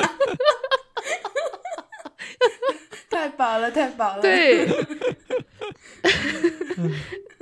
[3.09, 4.67] 太饱了，太饱了，对，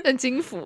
[0.04, 0.64] 很精福，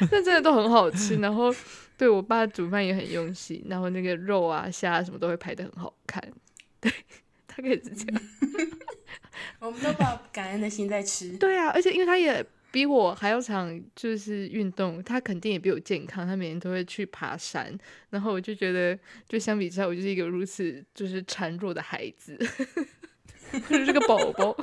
[0.10, 1.54] 但真的都很好吃，然后。
[1.98, 6.22] 对，我爸煮饭也很用心，然后那个肉啊虾什么都会拍的很好看，
[6.80, 6.88] 对，
[7.44, 8.22] 大概是这样。
[9.58, 11.36] 我们都把感恩的心在吃。
[11.38, 16.24] 对啊，而且因为他也比我还要常就是运动，他肯定也比我健康。
[16.24, 17.76] 他每天都会去爬山，
[18.10, 18.96] 然后我就觉得，
[19.28, 22.38] 就相比之下，我就是一个如此就是孱弱的孩子，
[23.68, 24.56] 就是个宝宝。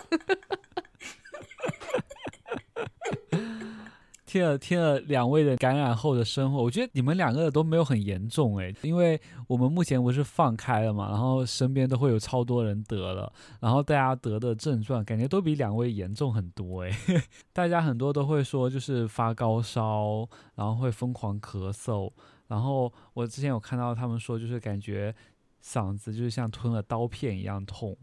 [4.36, 9.18] 听了听了两位的感染后的生活，我觉得你们两个都没有很严重诶，因为
[9.48, 13.32] 我们目前不是放开了嘛，然后身边都会有超多人得了，
[13.62, 16.92] 然后大家得的症状感觉都比两位严重很多诶，
[17.54, 22.12] 大家很多都会说就是发高烧，然后会疯狂咳嗽，
[22.50, 25.16] 然后我之前有看到他们说就是感觉
[25.64, 27.96] 嗓子就是像吞了刀片一样痛，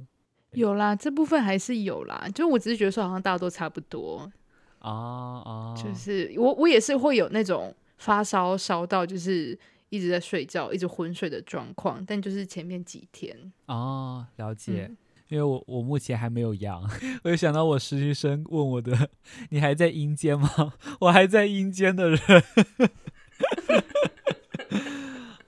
[0.53, 4.33] 有啦，这部分还是有啦，就我只是觉得说好像大家都差不多。
[4.83, 5.75] 啊啊！
[5.77, 9.59] 就是我，我也是会有那种发烧烧到就是
[9.89, 14.87] 一直在睡觉、一直昏睡的状况，但就是前面几天啊，了解。
[14.89, 14.97] 嗯、
[15.29, 16.83] 因为我我目前还没有阳，
[17.25, 19.09] 我就想到我实习生问我的
[19.51, 20.49] ：“你还在阴间吗？”
[21.01, 22.21] 我还在阴间的人。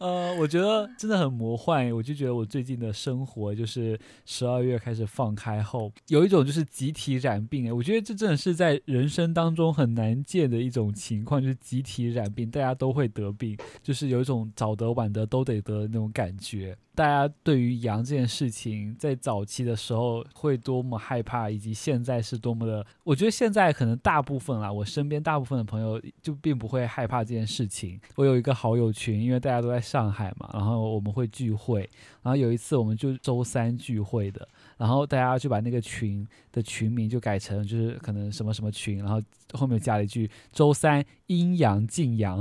[0.05, 1.91] 呃，我觉得真的很魔幻。
[1.91, 7.67] 我就觉得我最近的生活就是十二月开始放开后，有一种就是集体染病。
[7.67, 16.77] 哎，我觉得这真的是在人生当中很难见的一种情况，就是集体染病，大家都会得病，就是有一种早得晚得都得得的那种感觉。
[16.95, 28.01] 大家对于阳这件事情，在早期的时候会多么害怕，以及现在是多么的，我觉得现在可能大部分啦，我身边大部分的朋友就并不会害怕这件事情。
[28.15, 31.81] 我有一个好友群，因为大家都在上海嘛，然后我们会聚会，
[32.23, 39.21] 然后有一次我们就周三聚会的，然后大家就把那个群的群名就改成就是可能什么什么群，然后
[39.53, 42.39] 后面加了一句周三阴阳静阳，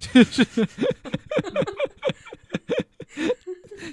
[0.00, 0.44] 就是。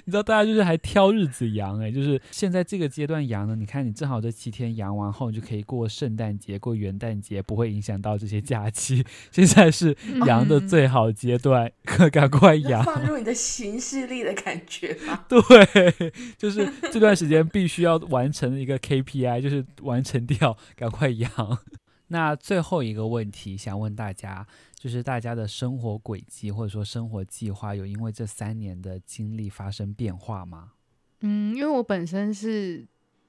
[0.04, 9.04] 你知道大家就是还挑日子阳哎，就是现在这个阶段阳呢，你看你正好这七天阳完后，你就可以过圣诞节、过元旦节，不会影响到这些假期。
[9.30, 15.24] 现在是阳的最好阶段，嗯、赶快阳，放入你的行事力的感觉吗？
[15.28, 21.30] 对，就是这段时间必须要完成一个 KPI，就是完成掉，赶快阳。
[22.08, 24.46] 那最后一个问题想问大家。
[24.82, 30.72] 就是大家的生活轨迹或者说生活计划有因为这三年的经历发生变化吗？
[31.20, 32.84] 嗯，因为我本身是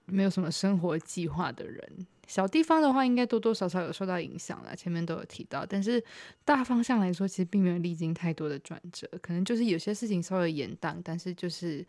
[0.05, 5.63] 没有什么生活计划的人，小地方的话应该多多少少有受到影响了，前面都有提到。
[5.63, 6.03] 但是
[6.43, 11.85] 大方向来说，其实并没有历经太多的转折，可能就是有些事情稍微延宕，但是就是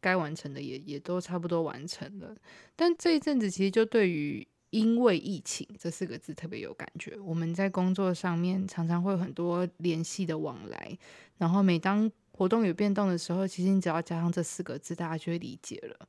[0.00, 2.34] 该完成的也也都差不多完成了。
[2.74, 10.98] 但这一阵子其实就对于因为疫情这四个字特别有感觉，我们在工作上面常常会有很多联系的往来，
[11.36, 16.08] 然后每当活动有变动的时候，其实你只要加上这四个字，大家就会理解了。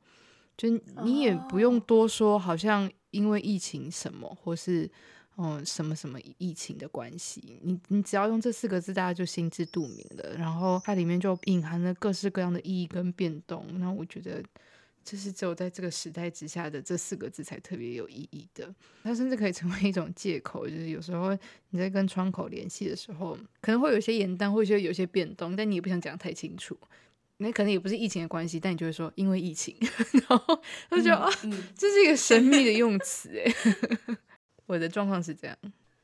[0.56, 0.70] 就
[1.04, 4.90] 你也不用多说，好像因为疫情什么，或是
[5.36, 10.38] 嗯什么什么疫情的关系，你你只要用这四个字，大家就心知肚明了。
[10.38, 13.68] 然后它里面就隐含了各式各样的意义跟变动。
[13.78, 14.42] 那我觉得。
[15.04, 18.74] 这是只有在这个时代之下的这四个字才特别有意义的，
[19.04, 21.38] 它甚至可以成为一种借口，就是有时候
[21.70, 26.78] 你在跟窗口联系的时候，可能会有些延宕，或者有些变动，但你也不想讲太清楚，
[27.38, 29.76] 那可能也不是疫情的关系，但你就会说因为疫情，
[30.30, 31.30] 然后他就觉得啊，
[31.78, 33.54] 这是一个神秘的用词诶，
[34.66, 35.58] 我的状况是这样。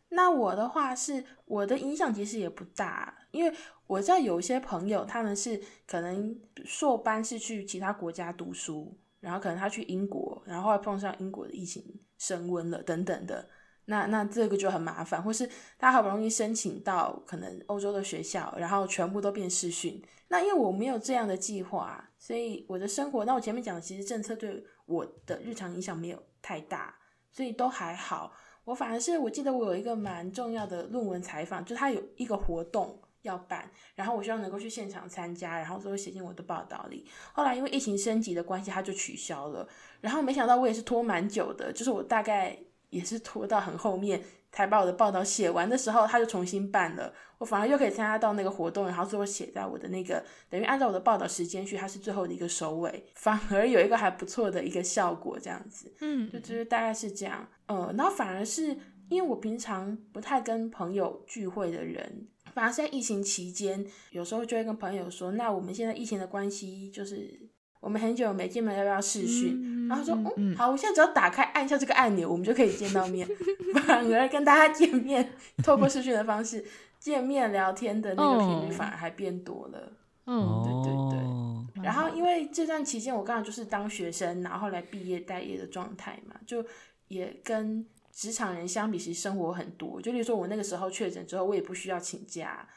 [0.09, 3.55] 那我的话是，我的影响其实也不大，因为
[3.85, 6.35] 我知道有些朋友，他们是可能
[6.65, 11.83] 硕班是去其他国家读书，然后可能他去英国，然后后来碰上英国的疫情
[12.17, 13.47] 升温了等等的，
[13.85, 15.47] 那那这个就很麻烦，或是
[15.77, 20.03] 他好不容易申请到可能欧洲的学校，然后全部都变视讯。
[20.29, 26.95] 那因为我没有这样的计划，所以我的生活，那我前面讲的其实政策对我的日常影响没有太大，
[27.31, 28.33] 所以都还好。
[28.65, 37.05] 我反而是我记得我有一个蛮重要的论文采访，就他有一个活动要办，然后我希望能够去现场参加，然后最后写进我的报道里。
[37.33, 39.67] 后来因为疫情升级的关系，他就取消了。
[40.01, 42.57] 然后没想到我也是拖蛮久的，就是我大概
[42.89, 44.21] 也是拖到很后面。
[44.59, 67.48] 才把我的报道写完的时候，他就重新办了，我反而又可以参加到那个活动，然后最后写在我的那个等于按照我的报道时间去，它是最后的一个收尾，反而有一个还不错的一个效果，这样子，嗯，就就是大概是这样，呃，然后反而是因为我平常不太跟朋友聚会的人，反而是在疫情期间，有时候就会跟朋友说，那我们现在疫情的关系就是。
[67.79, 69.59] 我们很久没见面，要不要视讯？
[69.63, 73.27] 嗯、然后说，嗯，嗯，好，我现在只要打开按一下这个按钮，我们就可以见到面。
[73.85, 76.63] 反而跟大家见面，透过视讯的方式
[76.99, 79.93] 见面聊天的那个频率反而还变多了。
[80.25, 81.83] 嗯，对对对。
[81.83, 86.63] 然后因为这段期间我刚好就是当学生，然后后来毕业待业的状态嘛，就
[87.07, 90.01] 也跟职场人相比，其实生活很多。
[90.01, 92.67] 就例如说，我那个时候确诊之后，我也不需要请假，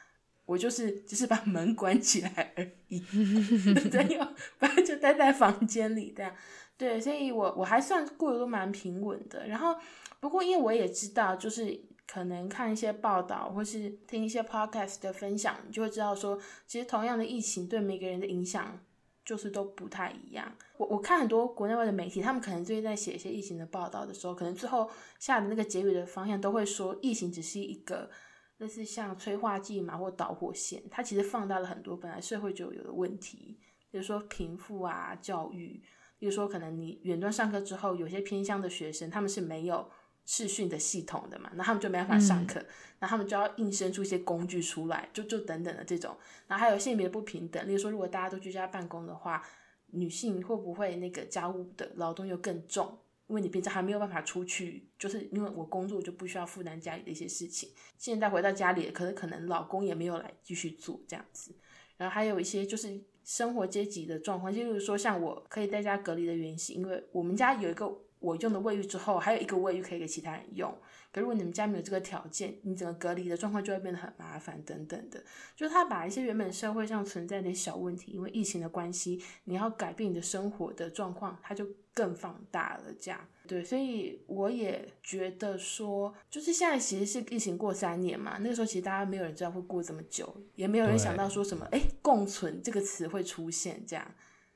[0.53, 2.99] 我就是只是把门关起来而已，
[3.91, 4.17] 对，
[4.59, 6.33] 不然就待在房间里这样。
[6.77, 9.47] 对，所以我我还算过得都蛮平稳的。
[9.47, 9.75] 然后
[10.19, 11.85] 不过因为我也知道，就是。
[12.05, 16.37] 可能看一些报道，或是听一些 podcast 的分享，你就会知道说，
[16.67, 18.77] 其实同样的疫情对每个人的影响
[19.25, 20.53] 就是都不太一样。
[20.77, 24.87] 我我看很多国内外的媒体，他们可能最近在写一些疫情的报道的时候，可能最后
[25.17, 28.11] 下的那个结语的方向都会说，疫情只是一个
[28.57, 33.59] 类似像催化剂嘛，或导火线，它其实放大了很多本来社会就有的问题，
[33.91, 35.81] 比如说贫富啊、教育，
[36.17, 39.89] 比如说可能你远端上课之后，有些偏乡的学生他们是没有。
[40.25, 42.57] 视讯的系统的嘛，那他们就没办法上课，
[42.99, 46.15] 那、嗯、他们就要硬生出一些工具出来，就就等等的这种，
[46.47, 49.45] 然后还有性别不平等，例如说，如果大家都居家办公的话，
[49.87, 52.97] 女性会不会那个家务的劳动又更重？
[53.33, 57.67] 因为你平常还没有办法出去，就是因为我工作就不需要负担家里的一些事情，
[57.97, 61.55] 现在回到家里，可是可能老公也没有来继续做这样子，
[61.97, 67.99] 然后还有一些就是生活阶级的状况，就例如说像我可以在家隔离的原因，是因为我们家有一个。
[68.23, 70.73] 我用的卫浴之后，还有一个卫浴可以给其他人用。
[71.11, 75.21] 可如果你们家没有这个条件，你整个隔离的状况就会变得很麻烦等等的。
[75.57, 82.83] 就是他把一些原本社会上存在的小问题，因为疫情的关系，你要改变你的生活的状况，他就更放大了。
[82.99, 94.15] 这样对，所以我也觉得说，就是现在其实是疫情过三年嘛，那个时候其实大家没有人知道会过这么久，也没有人想到说什么哎，共存这个词会出现这样。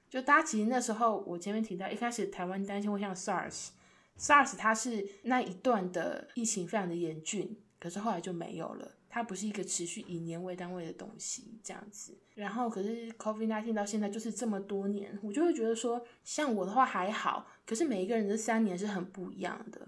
[0.09, 12.17] 就大家其实那时候，我前面提到，一开始台湾担心会像 SARS，SARS 它是那一段的疫情非常的严峻，可是后来就没有了，它不是一个持续以年为单位的东西这样子。
[12.35, 19.87] 然后可是 COVID nineteen 到现在就是这么多年，我就会觉得说，像我的话还好，可是每一个人的三年是很不一样的。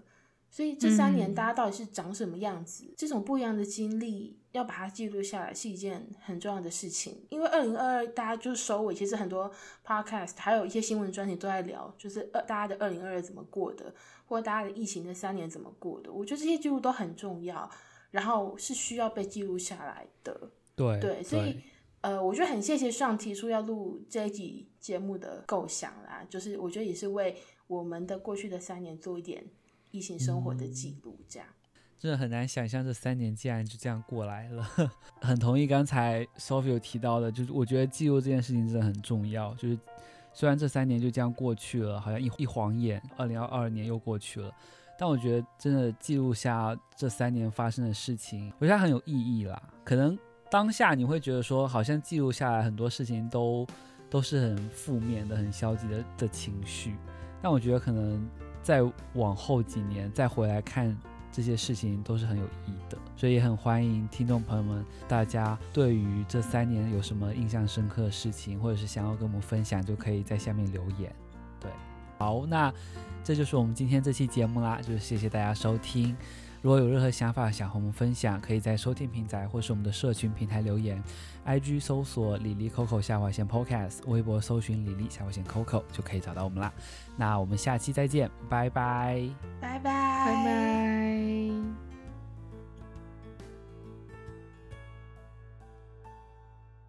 [0.52, 2.86] 所以这三年大家到底是长什么样子？
[2.86, 7.24] 嗯、这种不一样的经历要把它记录下来是一件很重要的事情。
[7.30, 9.52] 因为二零二二大家就收尾，其实很多
[9.86, 13.94] podcast 还有一些新闻专题都在聊，就是二大家的二零二二怎么过的，
[14.26, 16.12] 或者大家的疫情的三年怎么过的。
[16.12, 17.70] 我觉得这些记录都很重要，
[18.12, 20.52] 然后是需要被记录下来的。
[20.76, 21.62] 对对，所以
[22.02, 27.36] 呃，我觉得很谢谢上提出要录这一集节目的构想啦，就是我觉得也是为
[27.68, 29.44] 我们的过去的三年做一点。
[29.92, 34.64] 疫情生活的记录，这样、嗯、真的很难想象这三年竟然就这样过来了。
[35.20, 39.52] 很同意刚才 Sophie 有提到的，就是我觉得记录这件事情真的很重要。
[39.56, 39.76] 就是
[40.32, 44.54] 虽然这三年就这样过去了，好像一一晃眼，二零二二年又过去了，
[45.00, 49.60] 但我觉得真的记录下这三年发生的事情，我觉得很有意义啦。
[49.86, 50.16] 可能
[50.52, 53.66] 当下你会觉得说，好像记录下来很多事情都
[54.10, 56.96] 都是很负面的、很消极的的情绪，
[57.42, 58.30] 但我觉得可能。
[58.62, 58.82] 再
[59.14, 60.96] 往后几年再回来看
[61.32, 71.12] 这些事情都是很有意义的，所以也很欢迎听众朋友们，大家对于这三年有什么印象深刻的事情，或者是想要跟我们分享，就可以在下面留言。
[71.60, 71.72] 对，
[72.20, 72.72] 好，那
[73.30, 76.18] 这就是我们今天这期节目啦，就是谢谢大家收听。
[76.64, 81.00] 如果有任何想法想和我们分享，可以在收听平台或是我们的社群平台留言
[81.46, 86.74] ，IG 搜索李丽 Coco 下划线 Podcast，微博搜寻李丽下划线 Coco 就可以找到我们啦。
[87.16, 89.30] 那我们下期再见，拜拜，
[89.62, 91.89] 拜拜，拜拜。